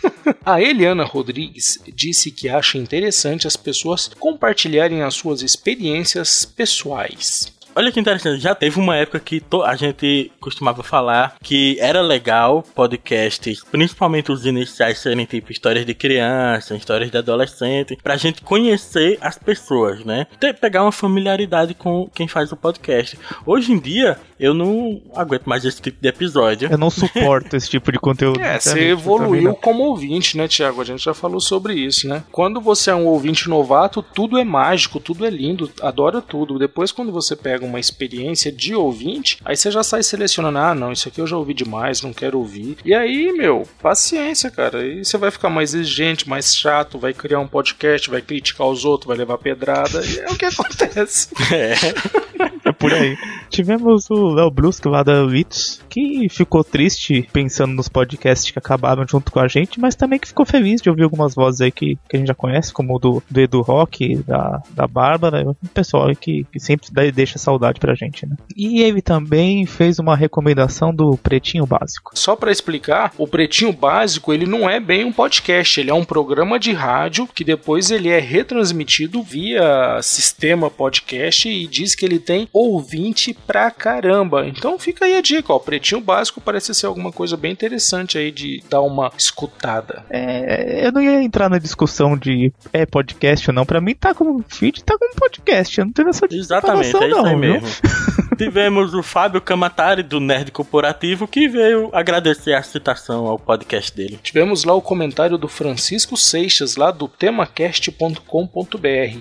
[0.46, 7.52] A Eliana Rodrigues disse que acha interessante as pessoas compartilharem as suas experiências pessoais.
[7.74, 12.02] Olha que interessante, já teve uma época que to- a gente costumava falar que era
[12.02, 18.42] legal podcasts, principalmente os iniciais serem tipo histórias de criança, histórias de adolescente, pra gente
[18.42, 20.26] conhecer as pessoas, né?
[20.38, 23.18] Ter, pegar uma familiaridade com quem faz o podcast.
[23.46, 26.68] Hoje em dia, eu não aguento mais esse tipo de episódio.
[26.70, 28.38] Eu não suporto esse tipo de conteúdo.
[28.40, 30.82] É, você evoluiu como ouvinte, né, Tiago?
[30.82, 32.22] A gente já falou sobre isso, né?
[32.30, 36.58] Quando você é um ouvinte novato, tudo é mágico, tudo é lindo, adora tudo.
[36.58, 40.92] Depois, quando você pega uma experiência de ouvinte, aí você já sai selecionando: ah, não,
[40.92, 42.76] isso aqui eu já ouvi demais, não quero ouvir.
[42.84, 44.78] E aí, meu, paciência, cara.
[44.78, 48.84] Aí você vai ficar mais exigente, mais chato, vai criar um podcast, vai criticar os
[48.84, 50.04] outros, vai levar pedrada.
[50.04, 51.28] E é o que acontece.
[51.52, 52.51] É.
[52.83, 53.16] Por aí.
[53.49, 59.07] Tivemos o Léo Brusque lá da Vitos, que ficou triste pensando nos podcasts que acabaram
[59.07, 61.99] junto com a gente, mas também que ficou feliz de ouvir algumas vozes aí que,
[62.09, 65.68] que a gente já conhece, como o do, do Edu Rock, da, da Bárbara, um
[65.68, 68.37] pessoal aí que, que sempre deixa saudade pra gente, né?
[68.57, 72.12] E ele também fez uma recomendação do Pretinho Básico.
[72.14, 76.05] Só pra explicar, o Pretinho Básico ele não é bem um podcast, ele é um
[76.05, 82.18] programa de rádio que depois ele é retransmitido via sistema podcast e diz que ele
[82.18, 84.46] tem ouvinte pra caramba.
[84.46, 88.30] Então fica aí a dica, ó, Pretinho Básico parece ser alguma coisa bem interessante aí
[88.30, 90.04] de dar uma escutada.
[90.10, 93.64] É, eu não ia entrar na discussão de é podcast ou não.
[93.64, 95.78] Pra mim tá como feed, tá como podcast.
[95.78, 97.38] Eu não tenho essa Exatamente, é isso aí não, viu?
[97.38, 97.68] mesmo.
[98.43, 104.18] Tivemos o Fábio Camatari, do Nerd Corporativo, que veio agradecer a citação ao podcast dele.
[104.20, 108.18] Tivemos lá o comentário do Francisco Seixas, lá do temacast.com.br,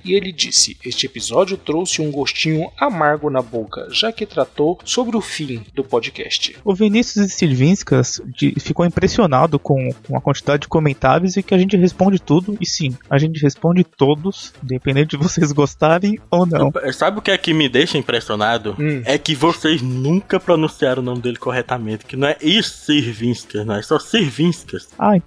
[0.04, 5.16] e ele disse: Este episódio trouxe um gostinho amargo na boca, já que tratou sobre
[5.16, 6.58] o fim do podcast.
[6.66, 8.20] O Vinícius Silvinskas
[8.60, 12.58] ficou impressionado com, com a quantidade de comentários e que a gente responde tudo.
[12.60, 16.72] E sim, a gente responde todos, independente de vocês gostarem ou não.
[16.92, 18.76] Sabe o que é que me deixa impressionado?
[18.80, 19.04] Hum.
[19.11, 23.82] É que vocês nunca pronunciaram o nome dele corretamente, que não é Sirvinskas, não é
[23.82, 24.88] só Sirvinskas.
[24.98, 25.22] Ai,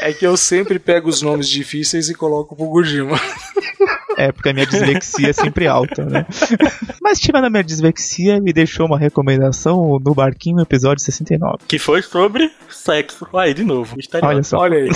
[0.00, 3.16] É que eu sempre pego os nomes difíceis e coloco pro Gujima.
[4.16, 6.26] é porque a minha dislexia é sempre alta, né?
[7.00, 11.58] Mas tirando a minha dislexia, me deixou uma recomendação no Barquinho, episódio 69.
[11.66, 13.26] Que foi sobre sexo.
[13.34, 13.96] Aí, de novo.
[13.96, 14.32] misterioso.
[14.34, 14.58] Olha só.
[14.58, 14.90] Olha aí.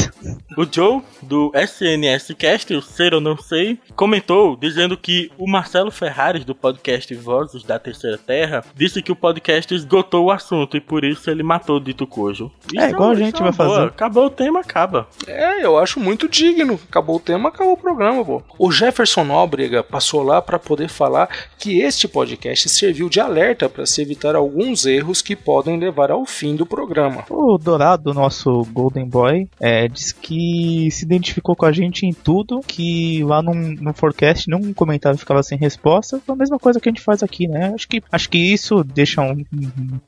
[0.57, 5.91] O Joe, do SNS Cast, o Ser ou Não Sei, comentou dizendo que o Marcelo
[5.91, 10.81] Ferrares, do podcast Vozes da Terceira Terra, disse que o podcast esgotou o assunto e
[10.81, 12.51] por isso ele matou o Dito Cojo.
[12.77, 13.79] É, igual a isso gente uma vai boa.
[13.79, 13.89] fazer.
[13.89, 15.09] Acabou o tema, acaba.
[15.27, 16.79] É, eu acho muito digno.
[16.89, 18.43] Acabou o tema, acabou o programa, pô.
[18.59, 21.29] O Jefferson Nóbrega passou lá para poder falar
[21.59, 26.25] que este podcast serviu de alerta para se evitar alguns erros que podem levar ao
[26.25, 27.25] fim do programa.
[27.31, 32.61] O Dourado, nosso Golden Boy, é, diz que se identificou com a gente em tudo,
[32.61, 36.89] que lá no, no forecast nenhum comentário ficava sem resposta, foi a mesma coisa que
[36.89, 37.73] a gente faz aqui, né?
[37.75, 39.45] Acho que, acho que isso deixa um,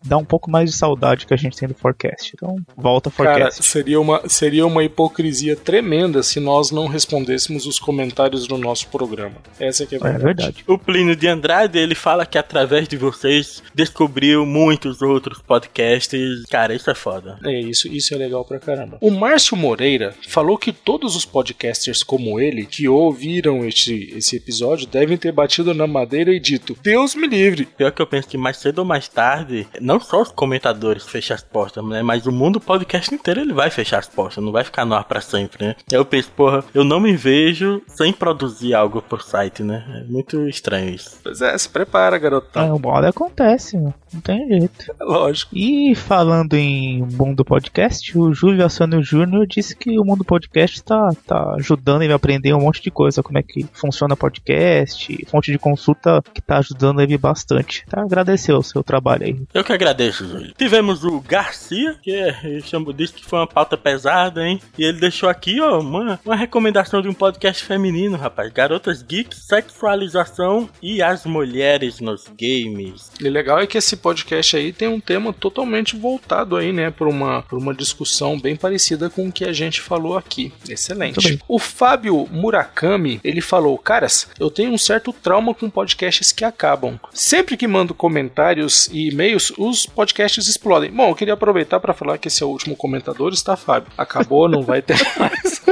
[0.05, 2.33] dá um pouco mais de saudade que a gente tem do forecast.
[2.35, 3.65] Então, volta Cara, forecast.
[3.65, 9.37] seria uma, seria uma hipocrisia tremenda se nós não respondêssemos os comentários do nosso programa.
[9.59, 10.25] Essa que é a É verdade.
[10.25, 10.65] verdade.
[10.67, 16.45] O Plínio de Andrade, ele fala que através de vocês descobriu muitos outros podcasts.
[16.51, 17.39] Cara, isso é foda.
[17.45, 18.99] É isso, isso é legal pra caramba.
[19.01, 24.87] O Márcio Moreira falou que todos os podcasters como ele que ouviram este, esse episódio
[24.87, 27.65] devem ter batido na madeira e dito: Deus me livre.
[27.67, 31.35] Pior que eu penso que mais cedo ou mais tarde, não só os comentadores fecham
[31.35, 32.03] as portas, né?
[32.03, 35.05] Mas o mundo podcast inteiro ele vai fechar as portas, não vai ficar no ar
[35.05, 35.77] pra sempre, né?
[35.91, 39.85] Eu penso, porra, eu não me vejo sem produzir algo pro site, né?
[40.01, 41.19] É muito estranho isso.
[41.23, 42.67] Pois é, se prepara, garotão.
[42.67, 44.95] É, uma hora acontece, não não tem jeito.
[44.99, 45.57] É lógico.
[45.57, 51.11] E falando em mundo podcast, o Júlio Assânio Júnior disse que o mundo podcast tá,
[51.27, 55.53] tá ajudando ele a aprender um monte de coisa, como é que funciona podcast, fonte
[55.53, 57.85] de consulta que tá ajudando ele bastante.
[57.87, 59.43] Tá, agradeceu o seu trabalho aí.
[59.53, 60.53] Eu que agradeço, Júlio.
[60.57, 64.61] Tivemos o Garcia, que é, chamou, disse que foi uma pauta pesada, hein?
[64.77, 68.53] E ele deixou aqui, ó, uma, uma recomendação de um podcast feminino, rapaz.
[68.53, 73.11] garotas geeks, sexualização e as mulheres nos games.
[73.21, 77.09] E legal é que esse podcast aí tem um tema totalmente voltado aí, né, para
[77.09, 80.53] uma, pra uma discussão bem parecida com o que a gente falou aqui.
[80.69, 81.39] Excelente.
[81.49, 86.99] O Fábio Murakami, ele falou: Caras, eu tenho um certo trauma com podcasts que acabam.
[87.13, 90.91] Sempre que mando comentários e e-mails, os podcasts explodem.
[90.91, 93.91] Bom, eu queria aproveitar para falar que esse é o último comentador, está Fábio.
[93.97, 95.63] Acabou, não vai ter mais.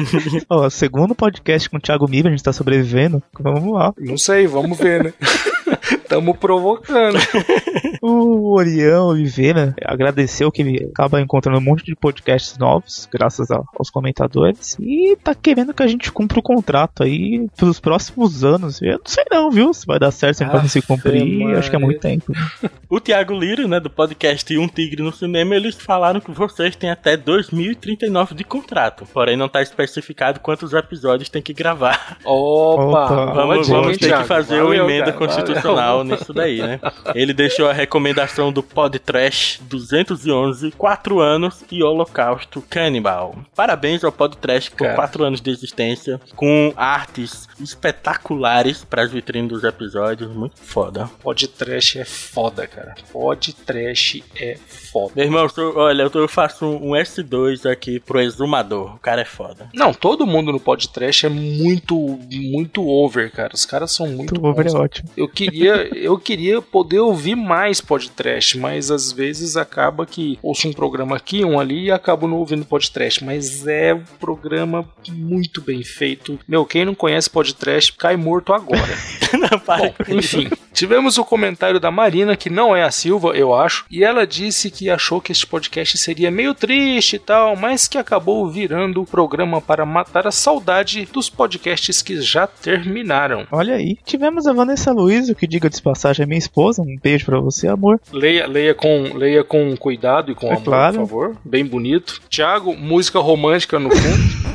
[0.48, 3.22] Ó, segundo podcast com o Thiago Miba, a gente tá sobrevivendo.
[3.38, 3.92] Vamos lá.
[3.98, 5.14] Não sei, vamos ver, né?
[6.08, 7.18] Tamo provocando.
[8.06, 13.62] O Orião Oliveira agradeceu que ele acaba encontrando um monte de podcasts novos, graças a-
[13.78, 18.82] aos comentadores, e tá querendo que a gente cumpra o contrato aí pelos próximos anos.
[18.82, 19.72] Eu não sei não, viu?
[19.72, 21.58] Se vai dar certo, se vai conseguir cumprir, Maria.
[21.58, 22.30] acho que é muito tempo.
[22.90, 26.90] O Thiago Liro, né, do podcast Um Tigre no Cinema, eles falaram que vocês têm
[26.90, 29.04] até 2039 de contrato.
[29.12, 32.18] Porém, não tá especificado quantos episódios tem que gravar.
[32.24, 33.32] Opa, Opa.
[33.34, 36.16] Vamos, vamos ter que fazer Valeu, uma emenda cara, constitucional valeu.
[36.16, 36.78] nisso daí, né?
[37.16, 43.36] Ele deixou a recomendação do Pod Trash 211, 4 anos e Holocausto Cannibal.
[43.54, 44.94] Parabéns ao Pod Trash por Cara.
[44.96, 51.08] 4 anos de existência, com artes espetaculares para as vitrines dos episódios, muito foda.
[51.22, 52.96] Pod trash é foda, cara.
[53.12, 55.12] Pod trash é foda.
[55.14, 58.96] Meu irmão, eu sou- olha, eu, faço um S2 aqui pro exumador.
[58.96, 59.68] O cara é foda.
[59.72, 61.96] Não, todo mundo no pod trash é muito,
[62.32, 63.54] muito over, cara.
[63.54, 64.74] Os caras são muito Muito over é bons.
[64.80, 65.08] ótimo.
[65.16, 70.72] Eu queria, eu queria poder ouvir mais podcast, mas às vezes acaba que ouço um
[70.72, 73.24] programa aqui, um ali e acabo não ouvindo podcast.
[73.24, 76.38] Mas é um programa muito bem feito.
[76.46, 78.94] Meu, quem não conhece podcast cai morto agora.
[79.34, 83.52] Não, para Bom, enfim, tivemos o comentário da Marina, que não é a Silva, eu
[83.52, 87.88] acho, e ela disse que achou que este podcast seria meio triste e tal, mas
[87.88, 93.46] que acabou virando o programa para matar a saudade dos podcasts que já terminaram.
[93.50, 93.98] Olha aí.
[94.04, 96.82] Tivemos a Vanessa Luiz, o que diga de passagem é minha esposa.
[96.82, 98.00] Um beijo pra você, amor.
[98.12, 100.98] Leia, leia, com, leia com cuidado e com É amor, claro.
[100.98, 101.36] por favor.
[101.44, 102.20] Bem bonito.
[102.28, 104.54] Tiago, música romântica no fundo.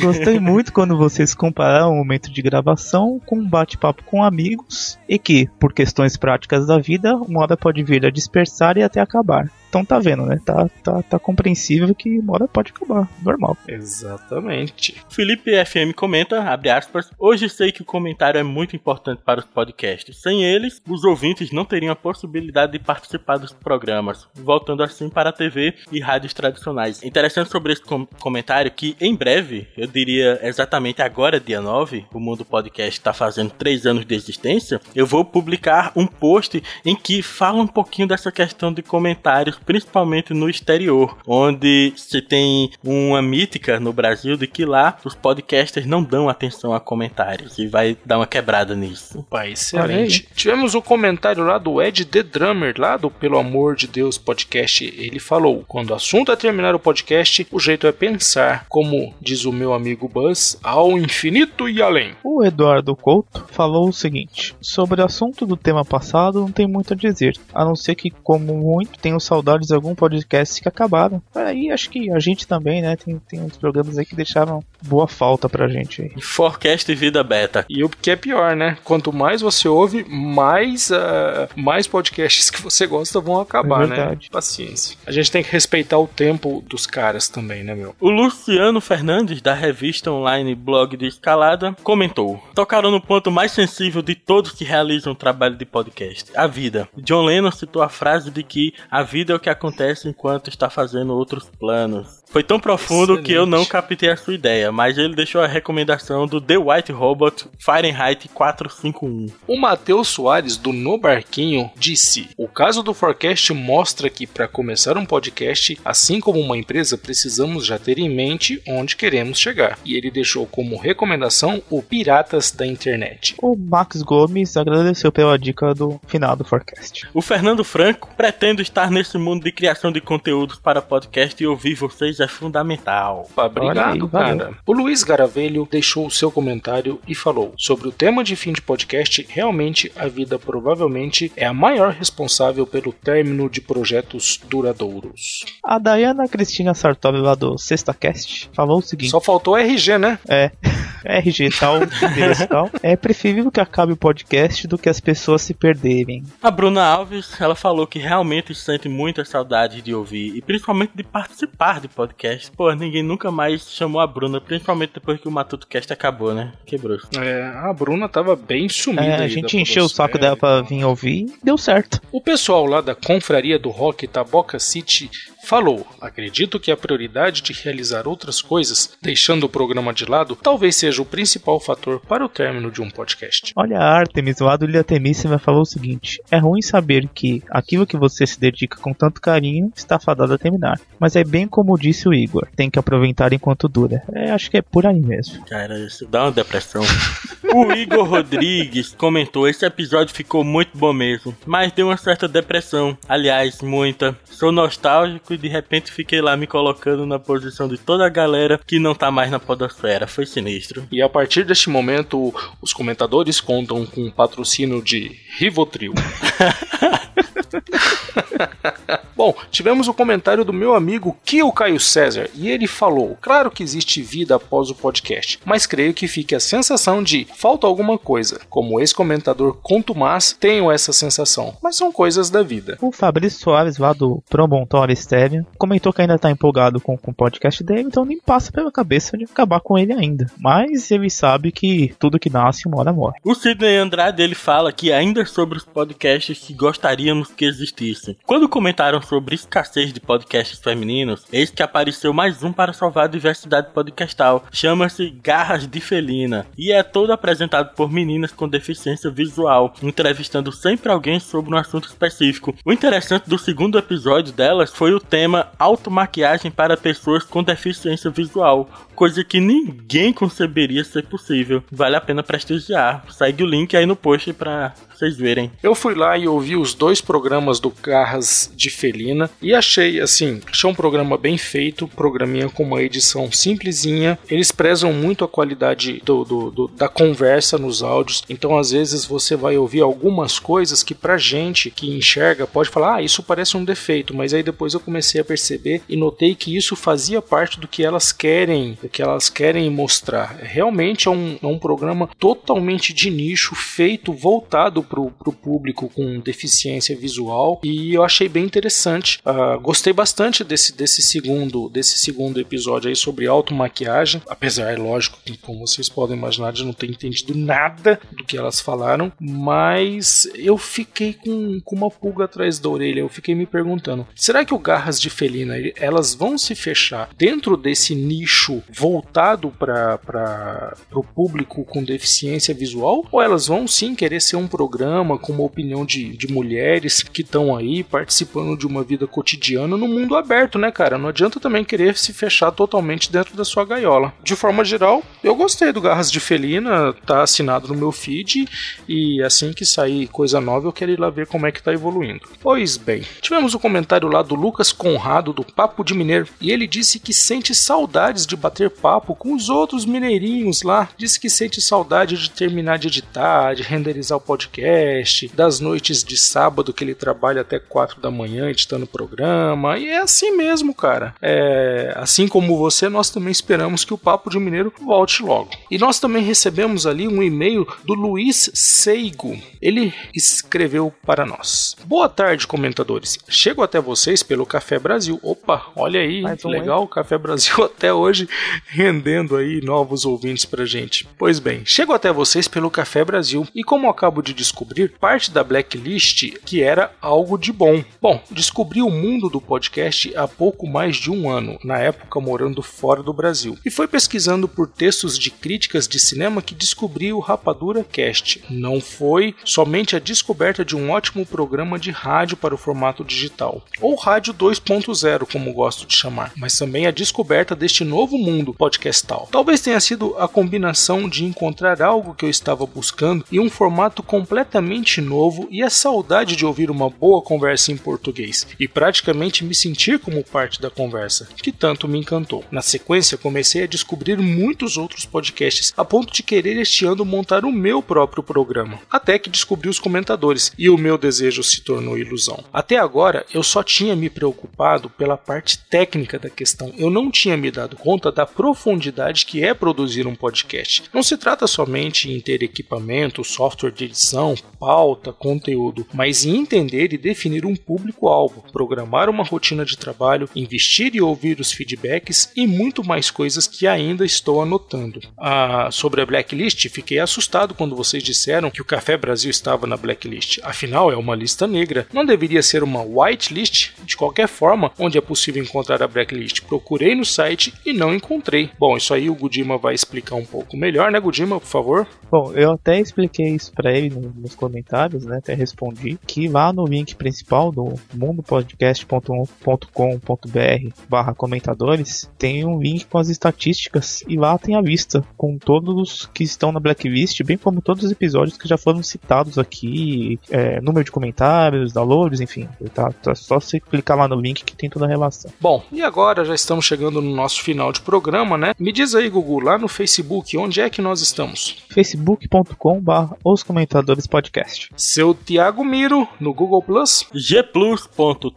[0.00, 5.18] Gostei muito quando vocês compararam o momento de gravação com um bate-papo com amigos e
[5.18, 9.48] que, por questões práticas da vida, uma hora pode vir a dispersar e até acabar.
[9.74, 10.38] Então tá vendo, né?
[10.46, 13.10] Tá, tá, tá compreensível que uma hora pode acabar.
[13.20, 13.56] Normal.
[13.66, 14.94] Exatamente.
[15.08, 19.46] Felipe FM comenta, abre aspas, hoje sei que o comentário é muito importante para os
[19.46, 20.16] podcasts.
[20.22, 25.30] Sem eles, os ouvintes não teriam a possibilidade de participar dos programas, voltando assim para
[25.30, 27.02] a TV e rádios tradicionais.
[27.02, 32.20] Interessante sobre esse com- comentário que, em breve, eu diria exatamente agora, dia 9, o
[32.20, 37.22] Mundo Podcast está fazendo 3 anos de existência, eu vou publicar um post em que
[37.22, 43.80] fala um pouquinho dessa questão de comentários, principalmente no exterior, onde se tem uma mítica
[43.80, 48.18] no Brasil de que lá os podcasters não dão atenção a comentários e vai dar
[48.18, 49.24] uma quebrada nisso.
[49.30, 50.28] Pá, excelente.
[50.34, 54.84] Tivemos o comentário lá do Ed The Drummer, lá do Pelo Amor de Deus podcast.
[54.84, 59.44] Ele falou: quando o assunto é terminar o podcast, o jeito é pensar, como diz
[59.44, 62.14] o meu amigo Buzz, ao infinito e além.
[62.22, 66.92] O Eduardo Couto falou o seguinte: sobre o assunto do tema passado, não tem muito
[66.92, 69.20] a dizer, a não ser que, como muito, tenho
[69.54, 71.22] saudades de algum podcast que acabaram.
[71.34, 72.96] Aí acho que a gente também, né?
[72.96, 76.20] Tem, tem uns programas aí que deixaram boa falta pra gente aí.
[76.20, 77.64] Forecast e Vida Beta.
[77.68, 78.76] E o que é pior, né?
[78.84, 84.18] Quanto mais você ouve, mais, ah, mais podcasts que você gosta vão acabar, É né?
[84.30, 84.96] Paciência.
[85.06, 87.94] A gente tem que respeitar o tempo dos caras também, né, meu?
[88.00, 94.02] O Luciano Fernandes, da revista online Blog de Escalada, comentou: Tocaram no ponto mais sensível
[94.02, 96.88] de todos que realizam um trabalho de podcast: a vida.
[96.96, 101.14] John Lennon citou a frase de que a vida o que acontece enquanto está fazendo
[101.14, 102.23] outros planos.
[102.34, 103.70] Foi tão profundo que eu não Excelente.
[103.70, 109.28] captei a sua ideia, mas ele deixou a recomendação do The White Robot Fahrenheit 451.
[109.46, 114.98] O Matheus Soares, do No Barquinho, disse: O caso do Forecast mostra que, para começar
[114.98, 119.78] um podcast, assim como uma empresa, precisamos já ter em mente onde queremos chegar.
[119.84, 123.36] E ele deixou como recomendação o Piratas da Internet.
[123.40, 127.06] O Max Gomes agradeceu pela dica do final do forecast.
[127.14, 131.74] O Fernando Franco pretendo estar nesse mundo de criação de conteúdos para podcast e ouvir
[131.76, 133.26] vocês é fundamental.
[133.30, 134.54] Opa, obrigado, aí, cara.
[134.66, 138.60] O Luiz Garavelho deixou o seu comentário e falou sobre o tema de fim de
[138.60, 139.26] podcast.
[139.28, 145.44] Realmente, a vida provavelmente é a maior responsável pelo término de projetos duradouros.
[145.62, 150.18] A Dayana Cristina Sartori lá do Sexta Cast falou o seguinte: Só faltou RG, né?
[150.28, 150.50] É.
[151.04, 152.70] RG tal, endereço tal.
[152.82, 156.24] É preferível que acabe o podcast do que as pessoas se perderem.
[156.42, 161.02] A Bruna Alves, ela falou que realmente sente muita saudade de ouvir e principalmente de
[161.02, 162.13] participar de podcast.
[162.56, 166.52] Pô, ninguém nunca mais chamou a Bruna, principalmente depois que o Matuto Cast acabou, né?
[166.66, 166.98] Quebrou.
[167.16, 169.02] É, a Bruna tava bem sumida.
[169.02, 172.00] É, a gente encheu o saco dela pra vir ouvir e deu certo.
[172.12, 175.10] O pessoal lá da Confraria do Rock Taboca City
[175.44, 180.76] falou: Acredito que a prioridade de realizar outras coisas, deixando o programa de lado, talvez
[180.76, 183.52] seja o principal fator para o término de um podcast.
[183.56, 187.96] Olha, a Artemis, o Adulha Temíssima, falou o seguinte: É ruim saber que aquilo que
[187.96, 190.80] você se dedica com tanto carinho está fadado a terminar.
[190.98, 194.02] Mas é bem como disse o Igor: tem que aproveitar enquanto dura.
[194.12, 195.44] É, acho que é por aí mesmo.
[195.46, 196.82] Cara, isso dá uma depressão.
[197.54, 202.96] o Igor Rodrigues comentou: esse episódio ficou muito bom mesmo, mas deu uma certa depressão.
[203.08, 204.16] Aliás, muita.
[204.24, 208.60] Sou nostálgico e de repente fiquei lá me colocando na posição de toda a galera
[208.66, 210.06] que não tá mais na podosfera.
[210.06, 210.86] Foi sinistro.
[210.90, 215.94] E a partir deste momento, os comentadores contam com o patrocínio de Rivotril.
[219.16, 223.62] Bom, tivemos o comentário do meu amigo Kio Caio César e ele falou: Claro que
[223.62, 228.40] existe vida após o podcast, mas creio que fique a sensação de falta alguma coisa.
[228.48, 232.76] Como ex-comentador contumaz, tenho essa sensação, mas são coisas da vida.
[232.80, 237.14] O Fabrício Soares, lá do Promontório Estéreo, comentou que ainda tá empolgado com, com o
[237.14, 240.26] podcast dele, então nem passa pela cabeça de acabar com ele ainda.
[240.38, 243.18] Mas ele sabe que tudo que nasce uma hora morre.
[243.24, 248.16] O Sidney Andrade ele fala que ainda sobre os podcasts que gostaríamos que existissem.
[248.24, 253.08] Quando comentaram sobre escassez de podcasts femininos, eis que apareceu mais um para salvar a
[253.08, 254.44] diversidade podcastal.
[254.52, 260.90] Chama-se Garras de Felina e é todo apresentado por meninas com deficiência visual, entrevistando sempre
[260.90, 262.54] alguém sobre um assunto específico.
[262.64, 268.68] O interessante do segundo episódio delas foi o tema automaquiagem para pessoas com deficiência visual,
[268.94, 271.62] coisa que ninguém conceberia ser possível.
[271.70, 273.04] Vale a pena prestigiar.
[273.10, 275.50] Segue o link aí no post pra vocês verem.
[275.62, 280.40] Eu fui lá e ouvi os dois programas do Garras de Felina e achei assim,
[280.50, 284.18] achei um programa bem feito, programinha com uma edição simplesinha.
[284.30, 289.04] Eles prezam muito a qualidade do, do- do- da conversa nos áudios, então às vezes
[289.04, 293.56] você vai ouvir algumas coisas que pra gente que enxerga pode falar, ah, isso parece
[293.56, 297.58] um defeito, mas aí depois eu comecei a perceber e notei que isso fazia parte
[297.58, 300.36] do que elas querem, do que elas querem mostrar.
[300.42, 306.20] Realmente é um, é um programa totalmente de nicho, feito, voltado pro, pro público com
[306.20, 309.20] deficiência visual e eu achei bem interessante.
[309.24, 315.18] Ah, gostei bastante desse, desse segundo desse segundo episódio aí sobre automaquiagem, apesar, é lógico,
[315.24, 320.28] que, como vocês podem imaginar, de não ter entendido nada do que elas falaram, mas
[320.34, 324.52] eu fiquei com, com uma pulga atrás da orelha, eu fiquei me perguntando, será que
[324.52, 331.64] o Garras de Felina, elas vão se fechar dentro desse nicho voltado para o público
[331.64, 333.06] com deficiência visual?
[333.10, 337.22] Ou elas vão sim querer ser um programa com uma opinião de, de mulheres que
[337.22, 340.98] estão aí participando de uma vida cotidiana no mundo aberto, né, cara?
[340.98, 344.12] Não adianta também querer se fechar totalmente dentro da sua gaiola.
[344.22, 348.48] De forma geral, eu gostei do Garras de Felina, tá assinado no meu feed
[348.88, 351.72] e assim que sair coisa nova eu quero ir lá ver como é que tá
[351.72, 352.20] evoluindo.
[352.40, 356.66] Pois bem, tivemos o comentário lá do Lucas Conrado do Papo de Mineiro e ele
[356.66, 360.88] disse que sente saudades de bater papo com os outros mineirinhos lá.
[360.96, 366.16] Disse que sente saudade de terminar de editar, de renderizar o podcast, das noites de
[366.16, 369.78] sábado que ele trabalha até 4 da manhã editando o programa.
[369.78, 371.14] E é assim mesmo, cara.
[371.20, 375.50] É, assim como você, nós também esperamos que o Papo de Mineiro volte logo.
[375.70, 379.36] E nós também recebemos ali um e-mail do Luiz Seigo.
[379.60, 381.76] Ele escreveu para nós.
[381.84, 383.18] Boa tarde, comentadores.
[383.28, 385.18] Chego até vocês pelo Café Brasil.
[385.22, 388.28] Opa, olha aí, um, legal, Café Brasil até hoje
[388.66, 391.06] rendendo aí novos ouvintes pra gente.
[391.18, 395.44] Pois bem, chego até vocês pelo Café Brasil e como acabo de descobrir, parte da
[395.44, 397.84] blacklist que era algo de bom.
[398.00, 402.62] Bom, descobri o mundo do podcast há pouco mais de um ano, na época morando
[402.62, 403.58] fora do Brasil.
[403.64, 408.42] E foi pesquisando por textos de críticas de cinema que descobri o Rapadura Cast.
[408.50, 413.62] Não foi somente a descoberta de um ótimo programa de rádio para o formato digital,
[413.80, 419.28] ou rádio 2.0, como gosto de chamar, mas também a descoberta deste novo mundo podcastal.
[419.30, 424.02] Talvez tenha sido a combinação de encontrar algo que eu estava buscando e um formato
[424.02, 429.54] completamente novo e a saudade de ouvir uma boa conversa em português e praticamente me
[429.54, 432.44] sentir como parte da conversa, que tanto me encantou.
[432.50, 437.44] Na sequência, comecei a descobrir muitos outros podcasts a ponto de querer este ano montar
[437.44, 441.96] o meu próprio programa, até que descobri os comentadores e o meu desejo se tornou
[441.96, 442.42] ilusão.
[442.52, 447.36] Até agora, eu só tinha me preocupado pela parte técnica da questão, eu não tinha
[447.36, 450.84] me dado conta da profundidade que é produzir um podcast.
[450.92, 456.92] Não se trata somente em ter equipamento, software de edição, pauta, conteúdo, mas em entender
[456.92, 462.46] e definir um público-alvo, programar uma rotina de trabalho, investir e ouvir os feedbacks e
[462.46, 465.00] muito mais coisas que ainda estou anotando.
[465.18, 469.76] Ah, sobre a blacklist, fiquei assustado quando vocês disseram que o Café Brasil estava na
[469.76, 470.38] blacklist.
[470.42, 471.86] Afinal, é uma lista negra.
[471.92, 473.72] Não deveria ser uma whitelist?
[473.84, 476.42] De qualquer forma, onde é possível encontrar a blacklist?
[476.42, 478.23] Procurei no site e não encontrei.
[478.58, 481.86] Bom, isso aí o Gudima vai explicar um pouco melhor, né, Gudima, por favor?
[482.10, 485.18] Bom, eu até expliquei isso pra ele no- nos comentários, né?
[485.18, 492.98] Até respondi que lá no link principal do mundopodcast.com.br barra comentadores tem um link com
[492.98, 497.36] as estatísticas e lá tem a lista com todos os que estão na blacklist, bem
[497.36, 502.48] como todos os episódios que já foram citados aqui, é, número de comentários, downloads, enfim.
[502.74, 505.30] Tá, tá só você clicar lá no link que tem toda a relação.
[505.40, 508.52] Bom, e agora já estamos chegando no nosso final de programa, né?
[508.58, 511.62] Me diz aí, Gugu, lá no Facebook, onde é que nós estamos?
[511.70, 514.68] facebook.com barra os comentadores podcast.
[514.76, 517.04] Seu Tiago Miro no Google Plus?
[517.12, 518.32] gplus.to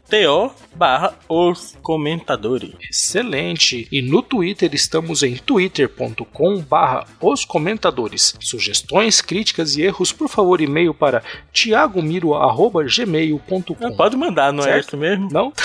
[0.76, 2.72] barra os comentadores.
[2.90, 3.88] Excelente!
[3.92, 8.36] E no Twitter estamos em twitter.com barra os comentadores.
[8.40, 14.88] Sugestões, críticas e erros, por favor, e-mail para tiagomiro.gmail.com Pode mandar, não é Certo.
[14.88, 15.30] isso mesmo?
[15.32, 15.52] Não?